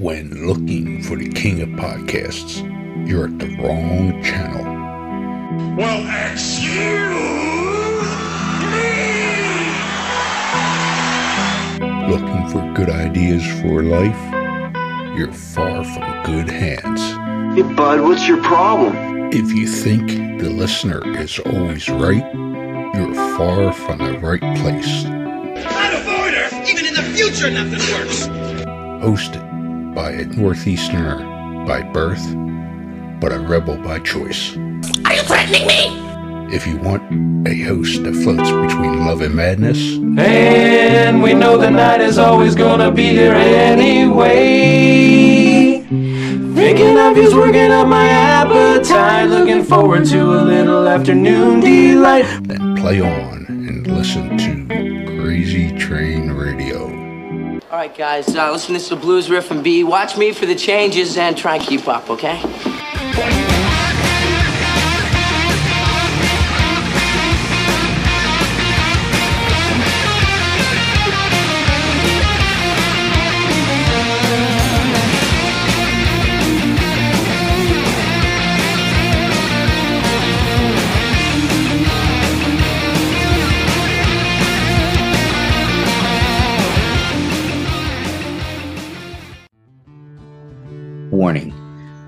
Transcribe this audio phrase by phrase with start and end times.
[0.00, 2.62] When looking for the king of podcasts,
[3.04, 4.62] you're at the wrong channel.
[5.74, 6.68] Well, excuse
[8.70, 8.94] me!
[12.12, 14.16] Looking for good ideas for life?
[15.18, 17.02] You're far from good hands.
[17.56, 19.32] Hey, bud, what's your problem?
[19.32, 22.24] If you think the listener is always right,
[22.94, 25.02] you're far from the right place.
[25.02, 26.68] Not avoider!
[26.68, 28.28] Even in the future, nothing works!
[29.02, 29.47] Hosted
[29.98, 32.24] by a Northeasterner by birth,
[33.20, 34.56] but a rebel by choice.
[35.04, 36.54] Are you threatening me?
[36.54, 37.02] If you want
[37.48, 42.54] a host that floats between love and madness, And we know the night is always
[42.54, 44.30] gonna be here anyway.
[46.54, 49.28] Thinking of you's working up my appetite.
[49.28, 52.24] Looking forward to a little afternoon delight.
[52.42, 54.64] then play on and listen to
[55.20, 56.97] Crazy Train Radio.
[57.78, 59.84] All right, guys, uh, listen, this is the blues riff and B.
[59.84, 62.42] Watch me for the changes and try and keep up, okay?
[91.18, 91.52] Warning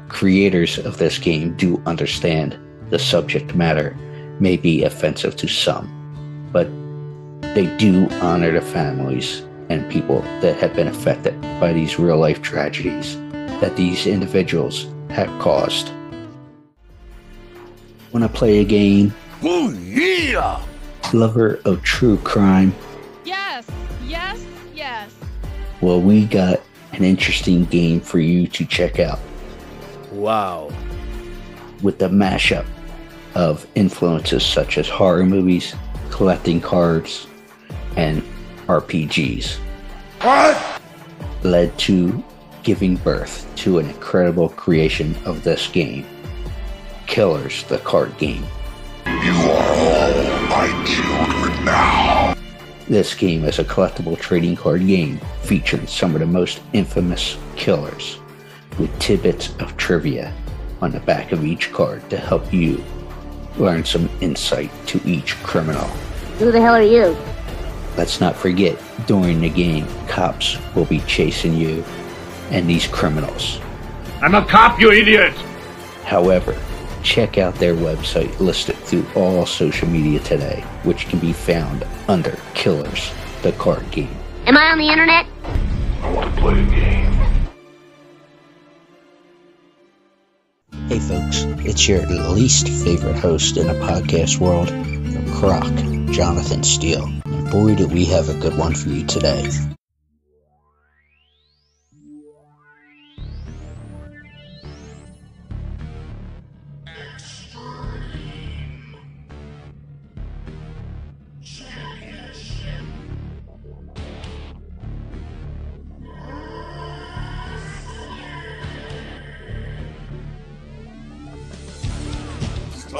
[0.06, 2.56] Creators of this game do understand
[2.90, 3.96] the subject matter
[4.38, 5.88] may be offensive to some,
[6.52, 6.68] but
[7.56, 12.40] they do honor the families and people that have been affected by these real life
[12.40, 13.16] tragedies
[13.60, 15.92] that these individuals have caused.
[18.12, 19.12] Want to play a game?
[19.42, 20.62] Oh, yeah!
[21.12, 22.72] Lover of true crime?
[23.24, 23.66] Yes,
[24.06, 24.40] yes,
[24.72, 25.12] yes.
[25.80, 26.60] Well, we got
[27.00, 29.18] an interesting game for you to check out.
[30.12, 30.70] Wow.
[31.82, 32.66] with the mashup
[33.34, 35.74] of influences such as horror movies,
[36.10, 37.26] collecting cards,
[37.96, 38.22] and
[38.66, 39.56] RPGs
[40.20, 40.80] What?
[41.42, 42.22] led to
[42.62, 46.04] giving birth to an incredible creation of this game
[47.06, 48.44] Killers, the card game.
[49.06, 50.12] You are all
[50.48, 52.34] my children now.
[52.90, 58.18] This game is a collectible trading card game featuring some of the most infamous killers
[58.80, 60.34] with tidbits of trivia
[60.82, 62.82] on the back of each card to help you
[63.56, 65.86] learn some insight to each criminal.
[66.40, 67.16] Who the hell are you?
[67.96, 68.76] Let's not forget,
[69.06, 71.84] during the game, cops will be chasing you
[72.50, 73.60] and these criminals.
[74.20, 75.34] I'm a cop, you idiot!
[76.02, 76.60] However,
[77.02, 82.38] check out their website listed through all social media today, which can be found under
[82.54, 83.12] Killers,
[83.42, 84.14] the card game.
[84.46, 85.26] Am I on the internet?
[86.02, 87.10] I want to play a game.
[90.88, 94.68] Hey folks, it's your least favorite host in the podcast world,
[95.36, 95.72] Croc,
[96.12, 97.04] Jonathan Steele.
[97.24, 99.48] And boy, do we have a good one for you today.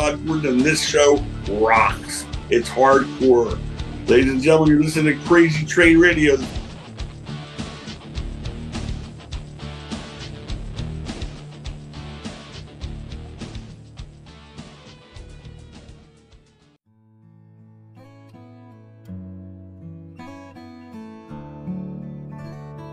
[0.03, 2.25] And this show rocks.
[2.49, 3.61] It's hardcore.
[4.09, 6.39] Ladies and gentlemen, you're listening to Crazy Train Radio.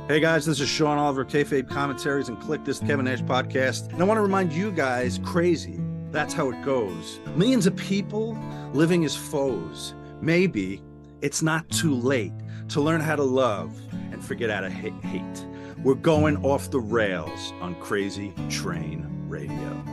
[0.09, 3.93] Hey guys, this is Sean Oliver, Kayfabe Commentaries and Click This Kevin Nash podcast.
[3.93, 5.79] And I want to remind you guys, crazy.
[6.11, 7.19] That's how it goes.
[7.35, 8.37] Millions of people
[8.73, 9.93] living as foes.
[10.21, 10.81] Maybe
[11.21, 12.31] it's not too late
[12.69, 13.79] to learn how to love
[14.11, 15.45] and forget how to hate.
[15.83, 19.83] We're going off the rails on Crazy Train Radio.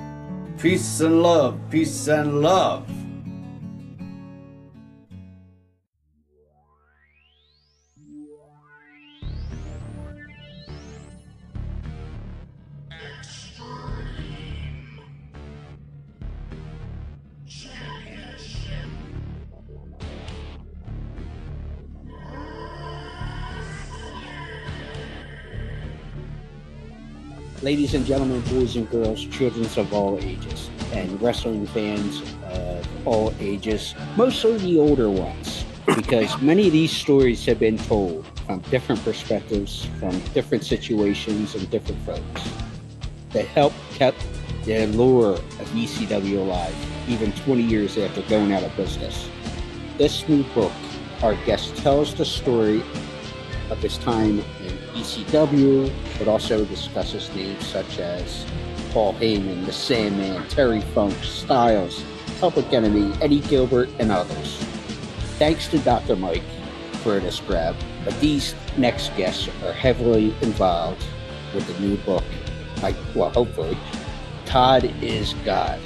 [0.59, 1.61] Peace and love.
[1.71, 2.89] Peace and love.
[27.65, 33.33] Ladies and gentlemen, boys and girls, children of all ages, and wrestling fans of all
[33.41, 35.65] ages, mostly the older ones,
[35.97, 41.71] because many of these stories have been told from different perspectives, from different situations and
[41.71, 42.51] different folks
[43.31, 44.15] that helped keep
[44.67, 46.77] the allure of ECW alive
[47.09, 49.31] even 20 years after going out of business.
[49.97, 50.73] This new book,
[51.23, 52.83] our guest tells the story
[53.71, 54.45] of his time
[54.95, 58.47] ECW, but also discusses names such as
[58.91, 62.05] Paul Heyman, The Sandman, Terry Funk, Styles,
[62.41, 64.57] Public Enemy, Eddie Gilbert, and others.
[65.39, 66.15] Thanks to Dr.
[66.15, 66.45] Mike
[67.03, 67.75] for this grab,
[68.05, 71.05] but these next guests are heavily involved
[71.55, 72.25] with the new book.
[72.83, 73.77] I, well, hopefully,
[74.47, 75.81] Tod is God.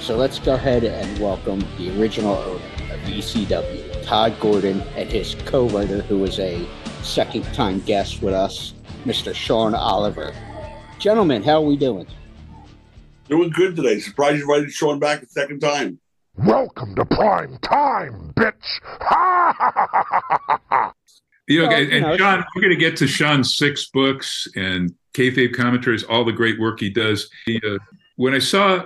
[0.00, 2.54] So let's go ahead and welcome the original owner
[2.92, 6.66] of ECW, Tod Gordon, and his co-writer, who is a
[7.04, 8.74] second-time guest with us,
[9.04, 9.34] Mr.
[9.34, 10.34] Sean Oliver.
[10.98, 12.06] Gentlemen, how are we doing?
[13.28, 13.98] Doing good today.
[14.00, 15.98] Surprised you invited Sean back a second time.
[16.36, 18.54] Welcome to prime time, bitch.
[21.46, 23.90] You know, Well, and, you know, and Sean, we're going to get to Sean's six
[23.90, 27.28] books and kayfabe commentaries, all the great work he does.
[27.44, 27.78] He, uh,
[28.16, 28.82] when I saw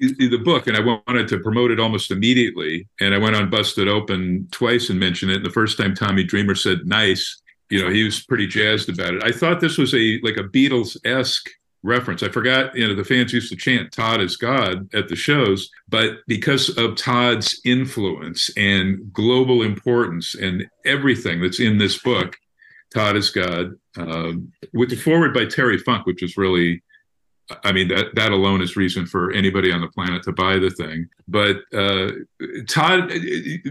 [0.00, 3.48] the the book, and I wanted to promote it almost immediately, and I went on
[3.48, 5.36] Busted Open twice and mentioned it.
[5.38, 7.40] And the first time Tommy Dreamer said "nice,"
[7.70, 9.22] you know, he was pretty jazzed about it.
[9.24, 11.50] I thought this was a like a Beatles esque
[11.84, 12.22] reference.
[12.22, 15.70] I forgot, you know, the fans used to chant Tod is God at the shows,
[15.88, 22.36] but because of Tod's influence and global importance and everything that's in this book,
[22.92, 26.82] Tod is God, um, with the forward by Terry Funk, which is really,
[27.64, 30.70] I mean, that that alone is reason for anybody on the planet to buy the
[30.70, 31.08] thing.
[31.28, 32.12] But uh,
[32.66, 33.12] Tod,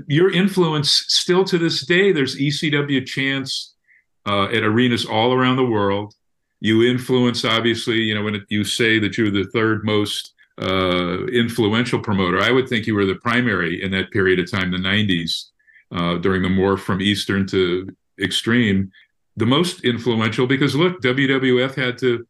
[0.07, 3.72] your influence still to this day, there's ECW chants
[4.25, 6.13] uh, at arenas all around the world.
[6.59, 11.25] You influence obviously you know when it, you say that you're the third most uh,
[11.25, 14.77] influential promoter i would think you were the primary in that period of time the
[14.77, 15.49] 90s
[15.93, 17.87] uh, during the morph from eastern to
[18.19, 18.91] extreme.
[19.37, 22.25] The most influential because look wwf had to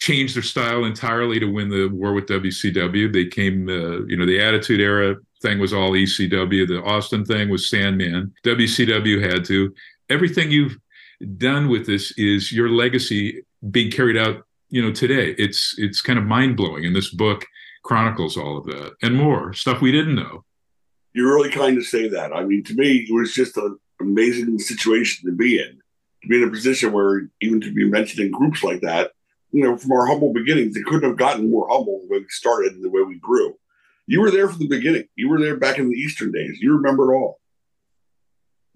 [0.00, 4.26] change their style entirely to win the war with wcw they came uh, you know
[4.26, 8.32] the attitude era thing was all ecw the austin thing was sandman.
[8.44, 9.74] Wcw had to.
[10.10, 10.78] Everything you've
[11.36, 16.18] done with this is your legacy being carried out you know today it's it's kind
[16.18, 17.44] of mind-blowing and this book
[17.82, 20.44] chronicles all of that and more stuff we didn't know
[21.14, 22.32] You're really kind to say that.
[22.32, 25.80] I mean, to me, it was just an amazing situation to be in.
[26.22, 29.12] To be in a position where even to be mentioned in groups like that,
[29.50, 32.72] you know, from our humble beginnings, it couldn't have gotten more humble when we started
[32.74, 33.56] and the way we grew.
[34.06, 35.08] You were there from the beginning.
[35.16, 36.58] You were there back in the Eastern days.
[36.60, 37.37] You remember it all.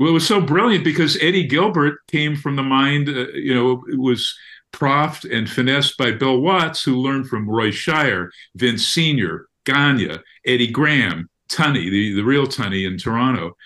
[0.03, 3.83] Well it was so brilliant because eddie gilbert came from the mind uh, you know
[3.91, 4.37] it was
[4.73, 10.71] profed and finessed by bill watts who learned from roy shire vince senior gagne eddie
[10.71, 13.57] graham tunney the, the real tunney in toronto.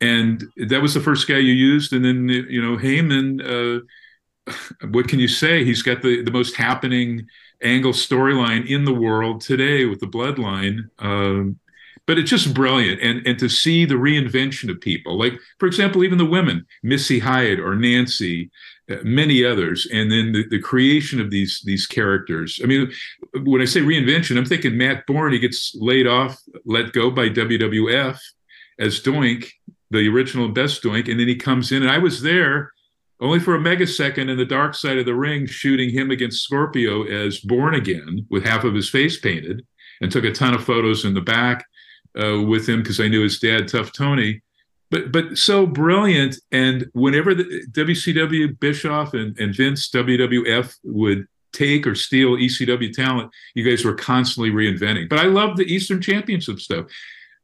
[0.00, 1.92] And that was the first guy you used.
[1.92, 3.40] And then you know heyman
[4.50, 4.52] uh,
[4.90, 5.64] what can you say?
[5.64, 7.26] He's got the, the most happening
[7.62, 11.58] angle storyline in the world today with the bloodline um,
[12.06, 13.00] but it's just brilliant.
[13.02, 17.18] And and to see the reinvention of people like for example even the women missy
[17.18, 18.50] hyatt or nancy
[18.90, 22.60] uh, many others and then the, the creation of these these characters.
[22.62, 22.90] I mean
[23.44, 27.28] when i say reinvention i'm thinking matt borne he gets laid off let go by
[27.28, 28.18] wwf
[28.78, 29.48] as doink
[29.90, 31.82] the original best doink and then he comes in.
[31.82, 32.72] And i was there
[33.20, 37.04] only for a megasecond in the dark side of the ring shooting him against scorpio
[37.04, 39.64] as Borne Again with half of his face painted
[40.02, 41.64] and took a ton of photos in the back
[42.16, 44.42] uh, with him because I knew his dad, Tough Tony.
[44.90, 46.36] But but so brilliant.
[46.52, 53.30] And whenever the WCW Bischoff and, and Vince WWF would take or steal ECW talent,
[53.54, 55.08] you guys were constantly reinventing.
[55.08, 56.86] But I love the Eastern Championship stuff.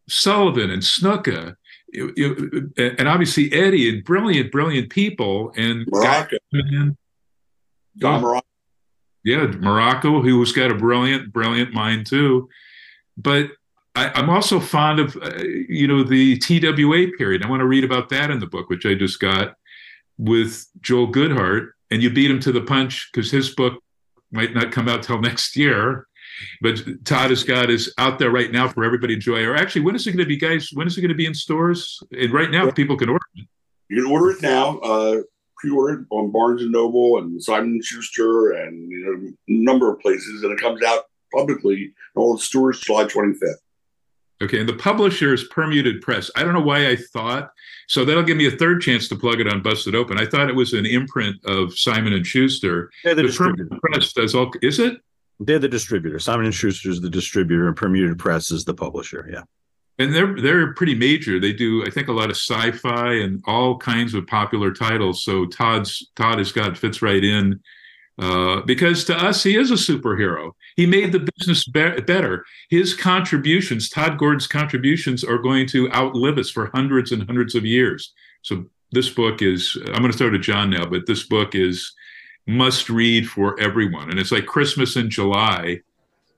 [0.08, 1.56] Sullivan and Snuka,
[1.94, 5.52] and obviously Eddie and brilliant, brilliant people.
[5.56, 6.38] And Muraco.
[7.98, 8.40] Don Muraco.
[9.24, 12.48] yeah, Muraco, who's got a brilliant, brilliant mind too.
[13.16, 13.50] But
[13.94, 17.44] I, I'm also fond of, uh, you know, the TWA period.
[17.44, 19.54] I want to read about that in the book, which I just got
[20.18, 21.70] with Joel Goodhart.
[21.90, 23.82] And you beat him to the punch because his book
[24.30, 26.06] might not come out till next year.
[26.62, 29.44] But Tod is God is out there right now for everybody to enjoy.
[29.44, 30.70] Or actually, when is it going to be, guys?
[30.72, 32.02] When is it going to be in stores?
[32.12, 33.46] And right now, people can order it.
[33.90, 34.78] You can order it now.
[34.78, 35.20] Uh,
[35.58, 39.92] pre-order it on Barnes and Noble and Simon and Schuster and you know a number
[39.92, 43.54] of places, and it comes out publicly in all the stores July 25th.
[44.42, 46.30] Okay, and the publisher is Permuted Press.
[46.36, 47.50] I don't know why I thought
[47.88, 48.04] so.
[48.04, 50.18] That'll give me a third chance to plug it on Busted Open.
[50.18, 52.90] I thought it was an imprint of Simon and Schuster.
[53.04, 53.64] They're the The distributor.
[53.66, 54.50] Permuted Press does all.
[54.62, 54.98] Is it?
[55.40, 56.18] They're the distributor.
[56.18, 59.28] Simon and Schuster is the distributor, and Permuted Press is the publisher.
[59.32, 59.42] Yeah.
[59.98, 61.38] and they're they're pretty major.
[61.40, 65.22] They do, I think, a lot of sci-fi and all kinds of popular titles.
[65.24, 67.60] So Tod's Tod is God fits right in
[68.18, 70.52] uh, because to us he is a superhero.
[70.76, 72.44] He made the business be- better.
[72.70, 77.64] His contributions, Tod Gordon's contributions, are going to outlive us for hundreds and hundreds of
[77.64, 78.12] years.
[78.42, 79.76] So this book is.
[79.86, 81.92] I'm going to throw to John now, but this book is
[82.46, 85.80] must read for everyone, and it's like Christmas in July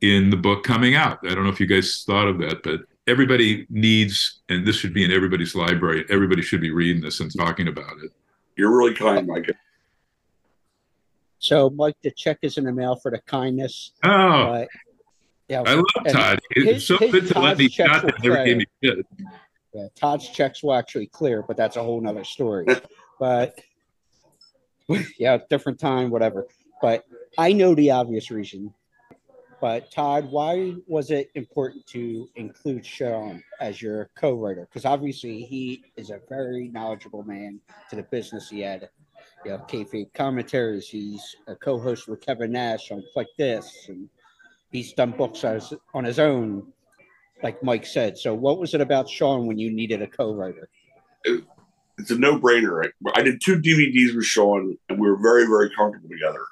[0.00, 1.18] in the book coming out.
[1.24, 4.92] I don't know if you guys thought of that, but everybody needs, and this should
[4.92, 6.04] be in everybody's library.
[6.10, 8.12] Everybody should be reading this and talking about it.
[8.56, 9.50] You're really kind, Mike.
[11.44, 13.92] So, Mike, the check is in the mail for the kindness.
[14.02, 14.68] Oh, but,
[15.46, 16.40] yeah, I love Tod.
[16.54, 18.56] his- It's so his good to let Tod's me checks shot will that never gave
[18.56, 18.96] me clear.
[18.96, 19.06] shit.
[19.74, 22.66] Yeah, Tod's checks will actually clear, but that's a whole nother story.
[23.20, 23.58] but
[25.18, 26.46] yeah, different time, whatever.
[26.80, 27.04] But
[27.36, 28.72] I know the obvious reason.
[29.60, 34.66] But Tod, why was it important to include Sean as your co-writer?
[34.70, 37.60] Because obviously he is a very knowledgeable man
[37.90, 38.88] to the business he had.
[39.44, 40.88] You know, kayfabe commentaries.
[40.88, 44.08] He's a co-host with Kevin Nash on Click This, and
[44.72, 46.66] he's done books as, on his own,
[47.42, 48.16] like Mike said.
[48.16, 50.68] So, what was it about Sean when you needed a co-writer?
[51.24, 52.90] It's a no-brainer.
[53.14, 56.44] I did two DVDs with Sean, and we were very, very comfortable together.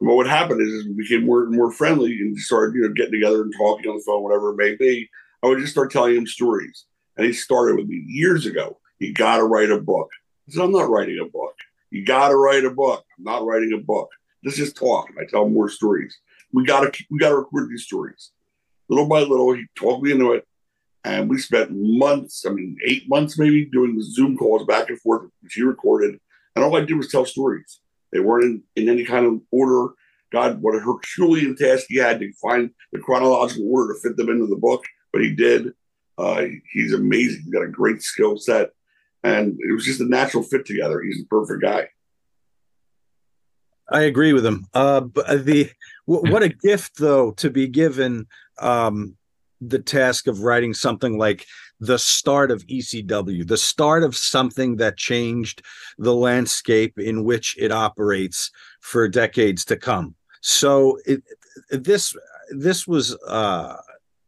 [0.00, 2.82] And what would happen is, is we became more and more friendly and started, you
[2.82, 5.08] know, getting together and talking on the phone, whatever it may be.
[5.42, 6.84] I would just start telling him stories.
[7.16, 8.78] And he started with me years ago.
[8.98, 10.08] You got to write a book.
[10.48, 11.54] I said, I'm not writing a book.
[11.90, 13.04] You got to write a book.
[13.16, 14.10] I'm not writing a book.
[14.44, 15.10] Let's just talk.
[15.20, 16.16] I tell more stories.
[16.52, 18.32] We got to we got to record these stories.
[18.88, 20.46] Little by little, he talked me into it,
[21.04, 22.44] and we spent months.
[22.46, 26.20] I mean, eight months maybe doing the Zoom calls back and forth, which he recorded.
[26.54, 27.80] And all I did was tell stories.
[28.12, 29.92] They weren't in, in any kind of order.
[30.32, 34.28] God, what a Herculean task he had to find the chronological order to fit them
[34.28, 35.72] into the book, but he did.
[36.18, 37.42] Uh, he's amazing.
[37.44, 38.70] He's got a great skill set,
[39.26, 41.02] and it was just a natural fit together.
[41.02, 41.88] He's the perfect guy.
[43.90, 44.66] I agree with him.
[44.72, 45.70] Uh, but the
[46.08, 48.26] w- what a gift though to be given
[48.58, 49.16] um,
[49.60, 51.44] the task of writing something like
[51.80, 55.62] the start of ECW, the start of something that changed
[55.98, 60.14] the landscape in which it operates for decades to come.
[60.40, 61.22] So it,
[61.70, 62.14] this
[62.50, 63.76] this was uh,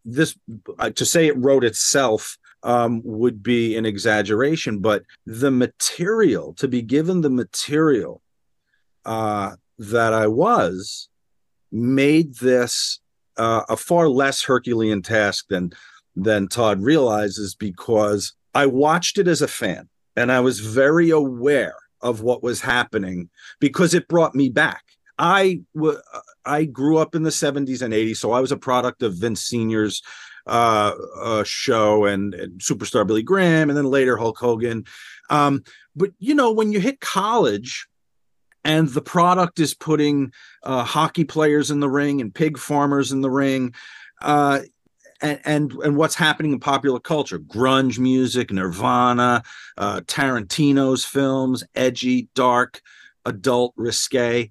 [0.05, 0.37] this
[0.79, 6.69] uh, to say it wrote itself um, would be an exaggeration, but the material to
[6.69, 8.23] be given the material
[9.05, 11.09] uh, that I was
[11.71, 13.01] made this
[13.37, 15.73] uh, a far less Herculean task than
[16.17, 21.77] than Tod realizes because I watched it as a fan and I was very aware
[22.01, 24.83] of what was happening because it brought me back.
[25.19, 26.01] I w-
[26.45, 29.43] I grew up in the 70s and 80s, so I was a product of Vince
[29.43, 30.03] Senior's
[30.49, 34.85] uh, uh, show and, and superstar Billy Graham, and then later Hulk Hogan.
[35.31, 35.63] Um,
[35.95, 37.87] but you know, when you hit college,
[38.65, 43.21] and the product is putting uh, hockey players in the ring and pig farmers in
[43.21, 43.75] the ring
[44.21, 44.61] uh,
[45.21, 49.43] and, and and what's happening in popular culture grunge music nirvana
[49.77, 52.81] uh, tarantino's films edgy dark
[53.25, 54.49] adult risque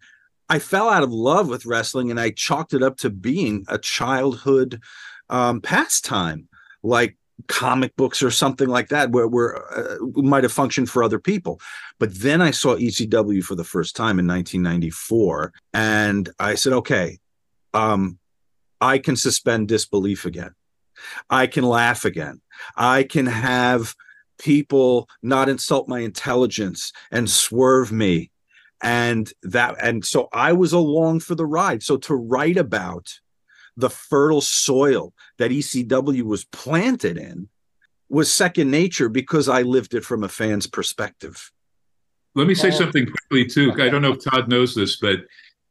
[0.49, 3.77] i fell out of love with wrestling and i chalked it up to being a
[3.77, 4.81] childhood
[5.29, 6.47] um, pastime
[6.83, 7.17] like
[7.47, 11.59] comic books or something like that where, where uh, might have functioned for other people.
[11.99, 17.19] But then i saw ecw for the first time in 1994 and i said okay
[17.73, 18.19] um,
[18.81, 20.53] i can suspend disbelief again.
[21.29, 22.41] I can laugh again.
[22.75, 23.93] I can have
[24.39, 28.31] people not insult my intelligence and swerve me
[28.83, 31.81] and that and so i was along for the ride.
[31.83, 33.19] So to write about
[33.77, 37.47] the fertile soil that ECW was planted in
[38.09, 41.51] was second nature because I lived it from a fan's perspective.
[42.35, 43.73] Let me say something quickly too.
[43.73, 45.19] I don't know if Tod knows this, but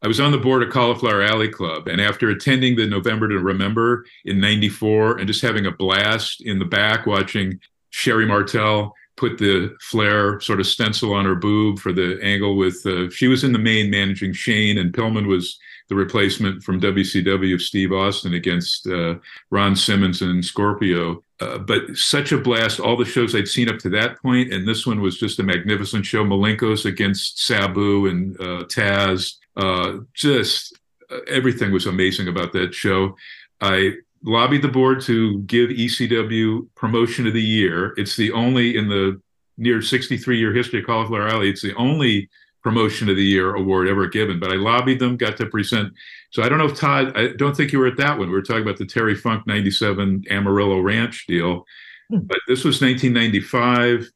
[0.02, 3.38] I was on the board of Cauliflower Alley Club, and after attending the November to
[3.38, 7.60] Remember in '94 and just having a blast in the back watching
[7.90, 12.84] Sherri Martel put the flare sort of stencil on her boob for the angle with
[12.84, 15.58] uh, she was in the main managing Shane, and Pillman was
[15.88, 19.16] the replacement from WCW of Steve Austin against uh,
[19.50, 21.22] Ron Simmons and Scorpio.
[21.40, 22.80] Uh, but such a blast.
[22.80, 25.42] All the shows I'd seen up to that point, and this one was just a
[25.42, 26.24] magnificent show.
[26.24, 29.34] Malenko's against Sabu and uh, Taz.
[29.56, 30.78] Uh, just
[31.10, 33.16] uh, everything was amazing about that show.
[33.60, 33.92] I
[34.24, 37.94] lobbied the board to give ECW promotion of the year.
[37.96, 39.20] It's the only in the
[39.58, 41.50] near 63 year history of Cauliflower Alley.
[41.50, 42.28] It's the only
[42.66, 45.92] promotion of the year award ever given, but I lobbied them, got to present.
[46.30, 48.26] So I don't know if Tod, I don't think you were at that one.
[48.26, 51.64] We were talking about the Terry Funk 97 Amarillo Ranch deal.
[52.10, 54.10] But this was 1995.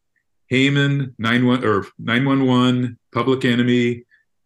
[0.50, 4.02] Heyman, 91 or 911, Public Enemy,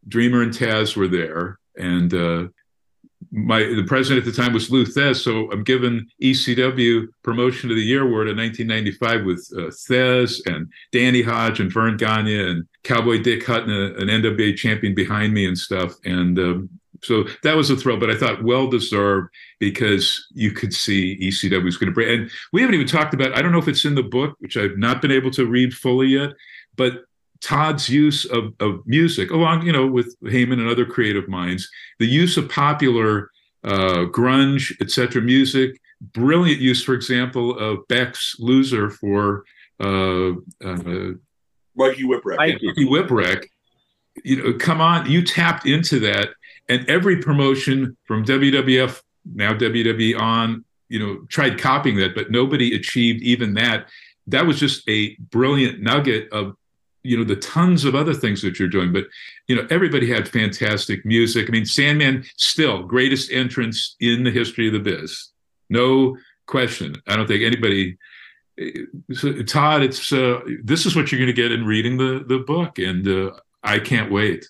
[0.06, 2.48] Dreamer, and Taz were there, and uh,
[3.34, 5.16] my the president at the time was Lou Thesz.
[5.16, 10.68] So I'm given ECW Promotion of the Year award in 1995 with uh, Thesz and
[10.92, 15.58] Danny Hodge and Verne Gagne and Cowboy Dick Hutton, an NWA champion behind me and
[15.58, 15.94] stuff.
[16.04, 16.70] And um,
[17.02, 21.64] so that was a thrill, but I thought well deserved because you could see ECW
[21.64, 22.08] was going to break.
[22.08, 24.56] And we haven't even talked about, I don't know if it's in the book, which
[24.56, 26.30] I've not been able to read fully yet,
[26.76, 27.04] but
[27.44, 32.06] Tod's use of, of music, along, you know, with Heyman and other creative minds, the
[32.06, 33.30] use of popular
[33.64, 35.20] uh, grunge, etc.
[35.20, 39.44] music, brilliant use, for example, of Beck's Loser for
[39.78, 40.30] uh,
[40.64, 41.12] uh,
[41.76, 42.36] Mikey Whipwreck.
[42.38, 43.46] Mikey Whipwreck.
[44.22, 46.30] You know, come on, you tapped into that
[46.68, 49.02] and every promotion from WWF,
[49.34, 53.88] now WWE on, you know, tried copying that, but nobody achieved even that.
[54.26, 56.56] That was just a brilliant nugget of,
[57.04, 58.92] you know, the tons of other things that you're doing.
[58.92, 59.04] But,
[59.46, 61.48] you know, everybody had fantastic music.
[61.48, 65.30] I mean, Sandman still greatest entrance in the history of the biz.
[65.70, 66.96] No question.
[67.06, 67.98] I don't think anybody.
[69.12, 72.38] So, Tod, it's uh, this is what you're going to get in reading the the
[72.38, 73.32] book, and uh,
[73.62, 74.46] I can't wait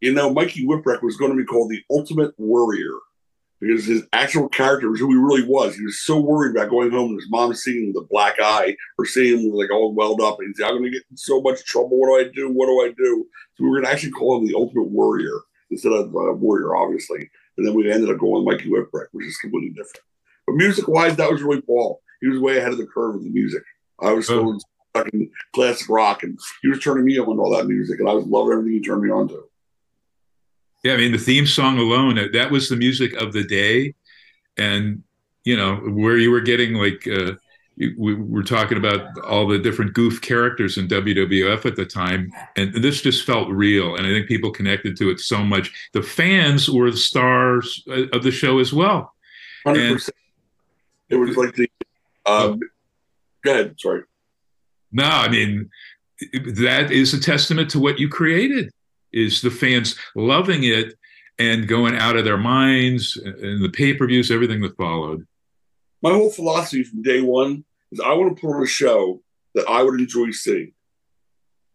[0.00, 2.92] you know, Mikey Whipwreck was going to be called the Ultimate Warrior
[3.60, 5.74] because his actual character was who he really was.
[5.74, 9.06] He was so worried about going home and his mom seeing the black eye or
[9.06, 10.38] seeing him like all welled up.
[10.38, 11.98] And he's I'm going to get in so much trouble.
[11.98, 12.52] What do I do?
[12.52, 13.26] What do I do?
[13.54, 16.76] So we were going to actually call him the Ultimate Warrior instead of uh, Warrior,
[16.76, 17.30] obviously.
[17.56, 20.04] And then we ended up going Mikey Whipwreck, which is completely different.
[20.46, 22.00] But music wise, that was really Paul.
[22.20, 23.62] He was way ahead of the curve with the music.
[24.00, 24.58] I was still oh.
[24.94, 28.08] stuck in classic rock, and he was turning me on to all that music, and
[28.08, 29.44] I was loving everything he turned me on to.
[30.86, 33.92] Yeah, I mean the theme song alone that was the music of the day,
[34.56, 35.02] and
[35.44, 37.32] you know where you were getting like uh,
[37.76, 42.72] we were talking about all the different goof characters in WWF at the time, and
[42.72, 45.72] this just felt real, and I think people connected to it so much.
[45.92, 49.12] The fans were the stars of the show as well.
[49.66, 50.16] Hundred percent.
[51.08, 51.68] It was like the.
[52.26, 52.60] Um,
[53.42, 53.74] go ahead.
[53.80, 54.02] Sorry.
[54.92, 55.68] No, I mean
[56.44, 58.70] that is a testament to what you created
[59.16, 60.94] is the fans loving it
[61.38, 65.26] and going out of their minds and the pay-per-views, everything that followed.
[66.02, 69.22] My whole philosophy from day one is I want to put on a show
[69.54, 70.72] that I would enjoy seeing.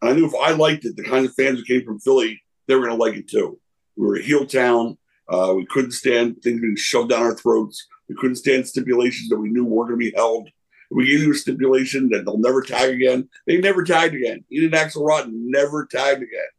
[0.01, 2.75] I knew if I liked it, the kind of fans who came from Philly, they
[2.75, 3.59] were going to like it too.
[3.95, 4.97] We were a heel town.
[5.27, 7.87] Uh, we couldn't stand things being shoved down our throats.
[8.07, 10.49] We couldn't stand stipulations that we knew weren't going to be held.
[10.89, 13.29] We gave you a stipulation that they'll never tag again.
[13.47, 14.43] They never tagged again.
[14.49, 16.51] Even Axel Rotten never tagged again.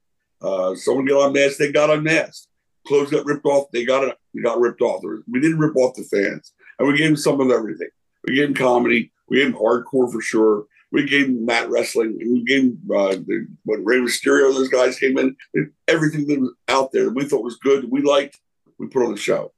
[0.43, 2.49] Uh, someone got unmasked, they got unmasked.
[2.87, 4.17] Clothes got ripped off, they got it.
[4.35, 5.03] We got ripped off.
[5.31, 7.89] We didn't rip off the fans, and we gave them some of everything.
[8.27, 10.67] We gave them comedy, we gave them hardcore for sure.
[10.91, 14.99] We gave them mat wrestling, we gave them uh, the, when Rey Mysterio, those guys
[14.99, 15.35] came in,
[15.89, 18.39] everything that was out there that we thought was good, we liked,
[18.79, 19.53] we put on the show.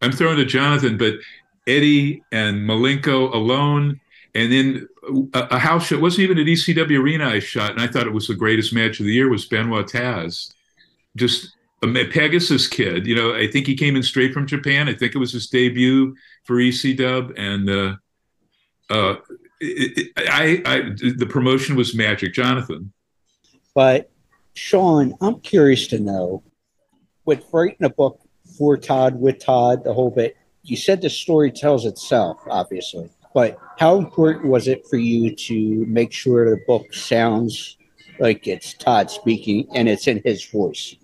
[0.00, 1.14] I'm throwing to Jonathan, but
[1.66, 4.00] Eddie and Malenko alone
[4.34, 4.88] and then
[5.34, 5.98] a, a house show.
[5.98, 9.00] Wasn't even at ECW Arena I shot, and I thought it was the greatest match
[9.00, 10.52] of the year was Benoit Taz.
[11.16, 13.06] Just a Pegasus kid.
[13.06, 14.88] You know, I think he came in straight from Japan.
[14.88, 16.14] I think it was his debut
[16.44, 17.96] for ECW, and uh,
[18.88, 19.16] uh,
[19.60, 20.80] it, it, I, I,
[21.16, 22.34] the promotion was magic.
[22.34, 22.92] Jonathan.
[23.74, 24.10] But
[24.54, 26.42] Sean, I'm curious to know,
[27.24, 28.20] with writing a book
[28.58, 33.10] for Tod, with Tod, the whole bit, you said the story tells itself, obviously.
[33.34, 37.76] But how important was it for you to make sure the book sounds
[38.18, 40.96] like it's Tod speaking and it's in his voice?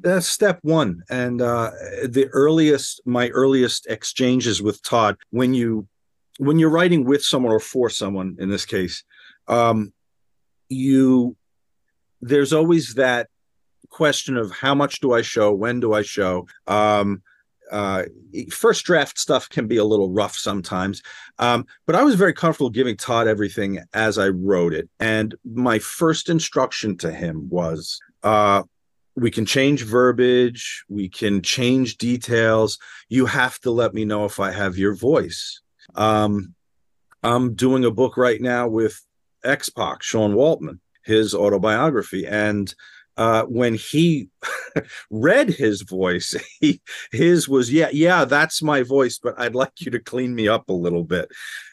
[0.00, 1.02] That's step one.
[1.10, 1.70] And uh,
[2.04, 5.86] the earliest, my earliest exchanges with Tod, when you
[6.38, 9.04] when you're writing with someone or for someone in this case,
[9.48, 9.92] um,
[10.68, 11.36] you
[12.20, 13.28] there's always that
[13.90, 16.46] question of how much do I show, when do I show.
[16.66, 17.22] Um,
[17.72, 18.04] uh,
[18.50, 21.02] first draft stuff can be a little rough sometimes,
[21.38, 24.88] um, but I was very comfortable giving Tod everything as I wrote it.
[25.00, 28.62] And my first instruction to him was uh,
[29.16, 32.78] we can change verbiage, we can change details.
[33.08, 35.60] You have to let me know if I have your voice.
[35.94, 36.54] Um,
[37.22, 39.00] I'm doing a book right now with
[39.44, 42.26] X Pac, Sean Waltman, his autobiography.
[42.26, 42.74] And
[43.16, 44.28] uh, when he
[45.10, 49.90] read his voice, he, his was, yeah, yeah, that's my voice, but I'd like you
[49.90, 51.28] to clean me up a little bit.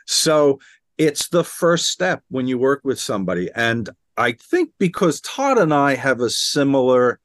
[0.06, 0.60] So
[0.98, 3.50] it's the first step when you work with somebody.
[3.56, 7.20] And I think because Tod and I have a similar,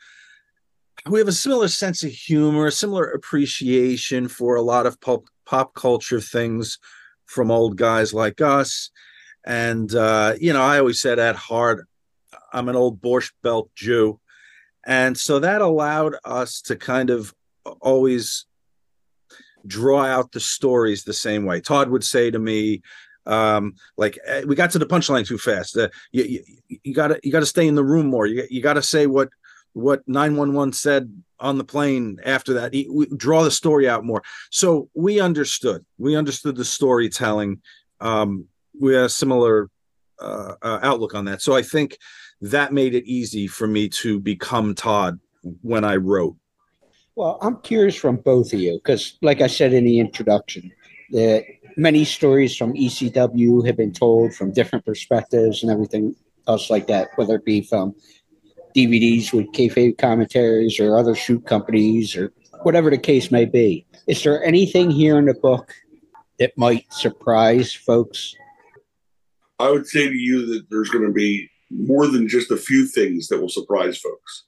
[1.07, 5.25] we have a similar sense of humor, a similar appreciation for a lot of pop,
[5.45, 6.79] pop culture things.
[7.27, 8.91] from old guys like us.
[9.47, 11.87] And, uh, you know, I always said at heart,
[12.55, 14.21] I'm an old Borscht Belt Jew.
[14.87, 17.35] And so that allowed us to kind of
[17.81, 18.47] always
[19.67, 21.61] draw out the stories the same way.
[21.61, 22.83] Tod would say to me,
[23.27, 25.77] um, like eh, we got to the punchline too fast.
[25.77, 26.25] Uh, you,
[26.69, 28.27] you, you gotta you gotta stay in the room more.
[28.27, 29.31] You, you gotta say what
[29.73, 32.73] what 911 said on the plane after that.
[32.73, 34.23] We draw the story out more.
[34.51, 35.85] So we understood.
[35.99, 37.63] We understood the storytelling.
[38.01, 38.47] Um,
[38.79, 39.71] we had a similar
[40.21, 41.43] uh, uh, outlook on that.
[41.43, 41.99] So I think
[42.41, 45.19] that made it easy for me to become Tod
[45.63, 46.37] when I wrote.
[47.17, 50.73] Well, I'm curious from both of you because, like I said in the introduction,
[51.11, 51.45] that
[51.77, 56.15] many stories from ECW have been told from different perspectives and everything
[56.49, 57.95] else like that, whether it be from
[58.75, 63.87] DVDs with kayfabe commentaries or other shoot companies or whatever the case may be.
[64.09, 65.73] Is there anything here in the book
[66.39, 68.35] that might surprise folks?
[69.61, 72.87] I would say to you that there's going to be more than just a few
[72.87, 74.45] things that will surprise folks.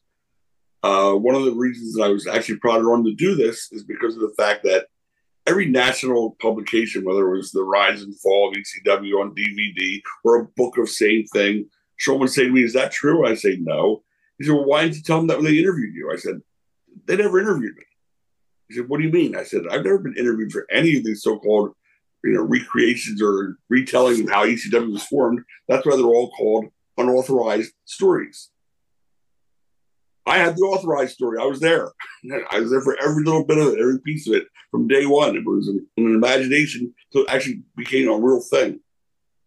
[0.83, 3.83] Uh, one of the reasons that I was actually proud on to do this is
[3.85, 4.87] because of the fact that
[5.47, 10.37] every national publication, whether it was the rise and fall of ECW on DVD or
[10.37, 14.05] a book of same thing, someone say to me, "Is that true?" I say, "No."
[14.39, 16.41] He said, "Well, why didn't you tell them that when they interviewed you?" I said,
[17.07, 17.85] "They never interviewed me."
[18.69, 21.05] He said, "What do you mean?" I said, "I've never been interviewed for any of
[21.05, 21.75] these so-called,
[22.23, 25.43] you know, recreations or retelling of how ECW was formed.
[25.69, 28.51] That's why they're all called unauthorized stories."
[30.29, 31.39] I had the authorized story.
[31.41, 31.93] I was there.
[32.51, 35.07] I was there for every little bit of it, every piece of it from day
[35.07, 35.37] one.
[35.37, 38.81] It was an, an imagination so it actually became a real thing.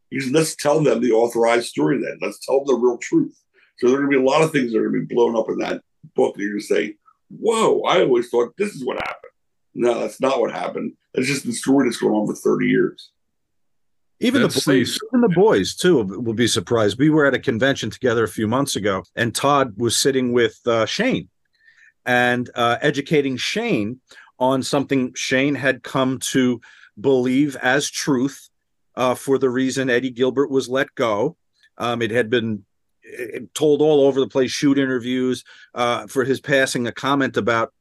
[0.09, 2.17] Because let's tell them the authorized story then.
[2.21, 3.38] Let's tell them the real truth.
[3.77, 5.13] So there are going to be a lot of things that are going to be
[5.13, 5.81] blown up in that
[6.15, 6.95] book you're going to say,
[7.29, 9.31] whoa, I always thought this is what happened.
[9.75, 10.93] No, that's not what happened.
[11.13, 13.12] That's just the story that's going on for 30 years.
[14.21, 16.99] Even the, boys, even the boys too will be surprised.
[16.99, 20.60] We were at a convention together a few months ago, and Tod was sitting with
[20.65, 21.29] uh, Shane
[22.05, 24.01] and uh, educating Shane
[24.38, 26.60] on something Shane had come to
[26.99, 28.49] believe as truth
[28.95, 31.38] uh, for the reason Eddie Gilbert was let go.
[31.77, 32.65] Um, it had been
[33.53, 37.73] told all over the place, shoot interviews uh, for his passing, a comment about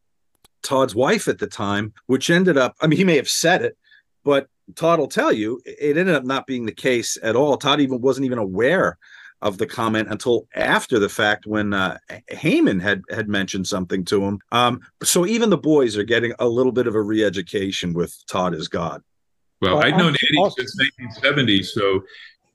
[0.62, 3.76] Tod's wife at the time, which ended up, I mean, he may have said it,
[4.24, 7.56] but Tod will tell you it ended up not being the case at all.
[7.56, 8.98] Tod even wasn't even aware
[9.40, 11.98] of the comment until after the fact when uh,
[12.32, 14.40] Heyman had had mentioned something to him.
[14.50, 18.54] Um, so even the boys are getting a little bit of a re-education with Tod
[18.54, 19.02] as God.
[19.60, 20.66] Well, I'd known Eddie awesome.
[20.66, 22.02] since 1970, so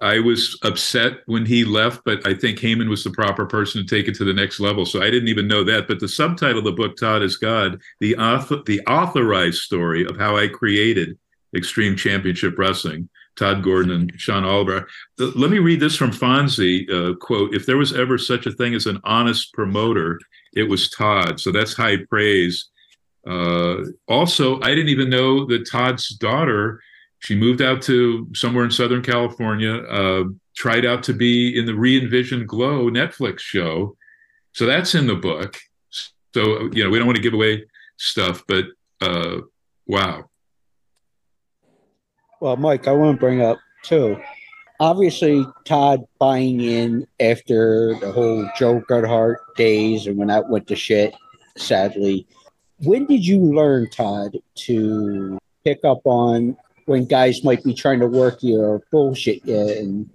[0.03, 3.87] I was upset when he left, but I think Heyman was the proper person to
[3.87, 4.85] take it to the next level.
[4.85, 5.87] So I didn't even know that.
[5.87, 10.17] But the subtitle of the book, Tod is God, the author, the authorized story of
[10.17, 11.17] how I created
[11.55, 14.87] Extreme Championship Wrestling, Tod Gordon and Sean Oliver.
[15.17, 18.73] Let me read this from Fonzie uh, quote: "If there was ever such a thing
[18.73, 20.19] as an honest promoter,
[20.55, 22.69] it was Tod." So that's high praise.
[23.25, 26.81] Uh, also, I didn't even know that Tod's daughter.
[27.19, 29.75] She moved out to somewhere in Southern California.
[29.75, 33.95] Uh, tried out to be in the Re-Envision Glow Netflix show.
[34.53, 35.57] So that's in the book.
[36.33, 37.65] So you know we don't want to give away
[37.97, 38.65] stuff, but
[39.01, 39.41] uh,
[39.87, 40.29] wow,
[42.43, 44.21] well, Mike, I want to bring up too.
[44.81, 50.75] Obviously, Tod buying in after the whole Joe Goodhart days and when that went to
[50.75, 51.15] shit,
[51.55, 52.27] sadly.
[52.79, 58.07] When did you learn, Tod, to pick up on when guys might be trying to
[58.07, 60.09] work you or bullshit you and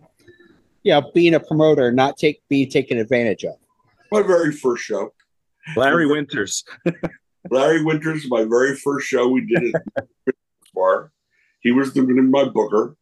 [0.83, 3.55] you know, being a promoter, not take being taken advantage of?
[4.13, 5.15] My very first show.
[5.77, 6.63] Larry Winters.
[7.51, 10.09] Larry Winters, my very first show we did at
[10.75, 11.11] bar.
[11.61, 12.97] He was the my booker,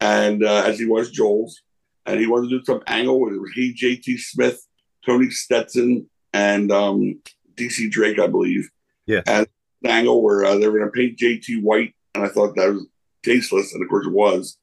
[0.00, 1.62] and uh, as he was Joel's,
[2.06, 3.28] and he wanted to do some angle.
[3.28, 4.66] It was he, JT Smith,
[5.06, 7.20] Tony Stetson, and um,
[7.54, 8.68] DC Drake, I believe.
[9.06, 9.22] Yeah.
[9.26, 9.46] And
[9.84, 12.72] an angle where uh, they were going to paint JT white, and I thought that
[12.72, 12.86] was
[13.22, 14.58] tasteless, and of course it was.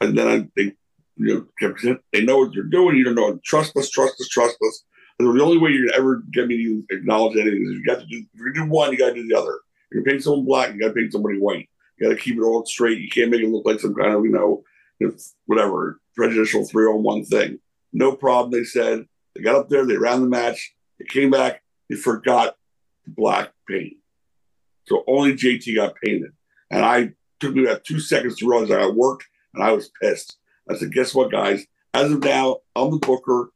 [0.00, 0.72] And then I, they,
[1.16, 1.74] you know,
[2.12, 2.96] they know what you're doing.
[2.96, 3.40] You don't know.
[3.44, 4.84] Trust us, trust us, trust us.
[5.18, 8.06] And the only way you're ever get me to acknowledge anything is you got to
[8.06, 8.24] do.
[8.34, 9.60] If you do one, you got to do the other.
[9.90, 11.68] If you paint someone black, you got to paint somebody white.
[11.96, 12.98] You got to keep it all straight.
[12.98, 14.64] You can't make it look like some kind of, you know,
[15.46, 17.58] whatever, prejudicial three on one thing.
[17.92, 19.06] No problem, they said.
[19.34, 22.56] They got up there, they ran the match, they came back, they forgot
[23.04, 23.94] the black paint.
[24.86, 26.30] So only JT got painted.
[26.70, 29.90] And I took me about two seconds to realize I got worked and I was
[30.00, 30.38] pissed.
[30.70, 31.66] I said, guess what, guys?
[31.94, 33.50] As of now, I'm the booker.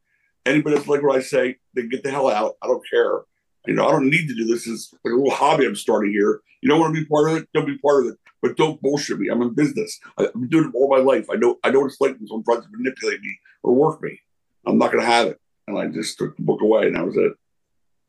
[0.45, 2.55] Anybody that's like what I say, they get the hell out.
[2.61, 3.21] I don't care.
[3.67, 4.67] You know, I don't need to do this.
[4.67, 6.41] It's like a little hobby I'm starting here.
[6.61, 8.19] You don't want to be part of it, don't be part of it.
[8.41, 9.29] But don't bullshit me.
[9.29, 9.99] I'm in business.
[10.17, 11.27] I've been doing it all my life.
[11.31, 14.19] I know I know it's like when someone tries to manipulate me or work me.
[14.65, 15.39] I'm not going to have it.
[15.67, 17.33] And I just took the book away, and that was it.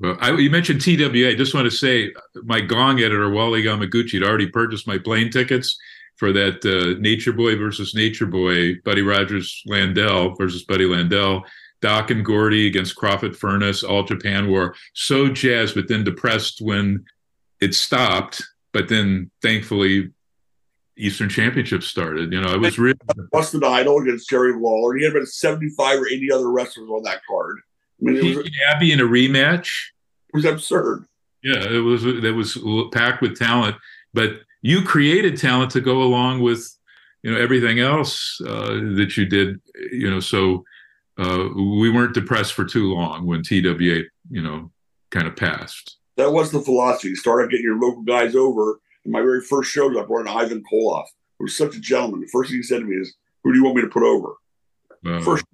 [0.01, 1.29] Well, I, you mentioned TWA.
[1.29, 2.13] I just want to say
[2.45, 5.79] my Gong editor, Wally Yamaguchi, had already purchased my plane tickets
[6.17, 11.45] for that uh, Nature Boy versus Nature Boy, Buddy Rogers Landell versus Buddy Landell,
[11.83, 14.75] Doc and Gordy against Kroffat Furnas, All Japan War.
[14.95, 17.05] So jazzed, but then depressed when
[17.61, 18.43] it stopped.
[18.73, 20.13] But then thankfully,
[21.01, 22.33] Eastern Championship started.
[22.33, 22.99] You know, I was really
[23.33, 24.97] Austin Idol against Jerry Lawler.
[24.97, 27.59] He had about 75 or 80 other wrestlers on that card.
[28.01, 29.71] I mean, it was, Abby in a rematch.
[30.29, 31.07] It was absurd.
[31.43, 32.05] Yeah, it was.
[32.05, 32.59] That was
[32.93, 33.77] packed with talent,
[34.13, 36.71] but you created talent to go along with,
[37.23, 39.61] you know, everything else uh, that you did.
[39.91, 40.65] You know, so
[41.19, 44.71] uh, we weren't depressed for too long when TWA, you know,
[45.11, 45.97] kind of passed.
[46.17, 47.15] That was the philosophy.
[47.15, 48.81] Started getting your local guys over.
[49.05, 51.07] In my very first shows, I brought in Ivan Koloff,
[51.39, 52.21] who was such a gentleman.
[52.21, 54.03] The first thing he said to me is, "Who do you want me to put
[54.03, 54.35] over?"
[55.07, 55.45] Uh, First,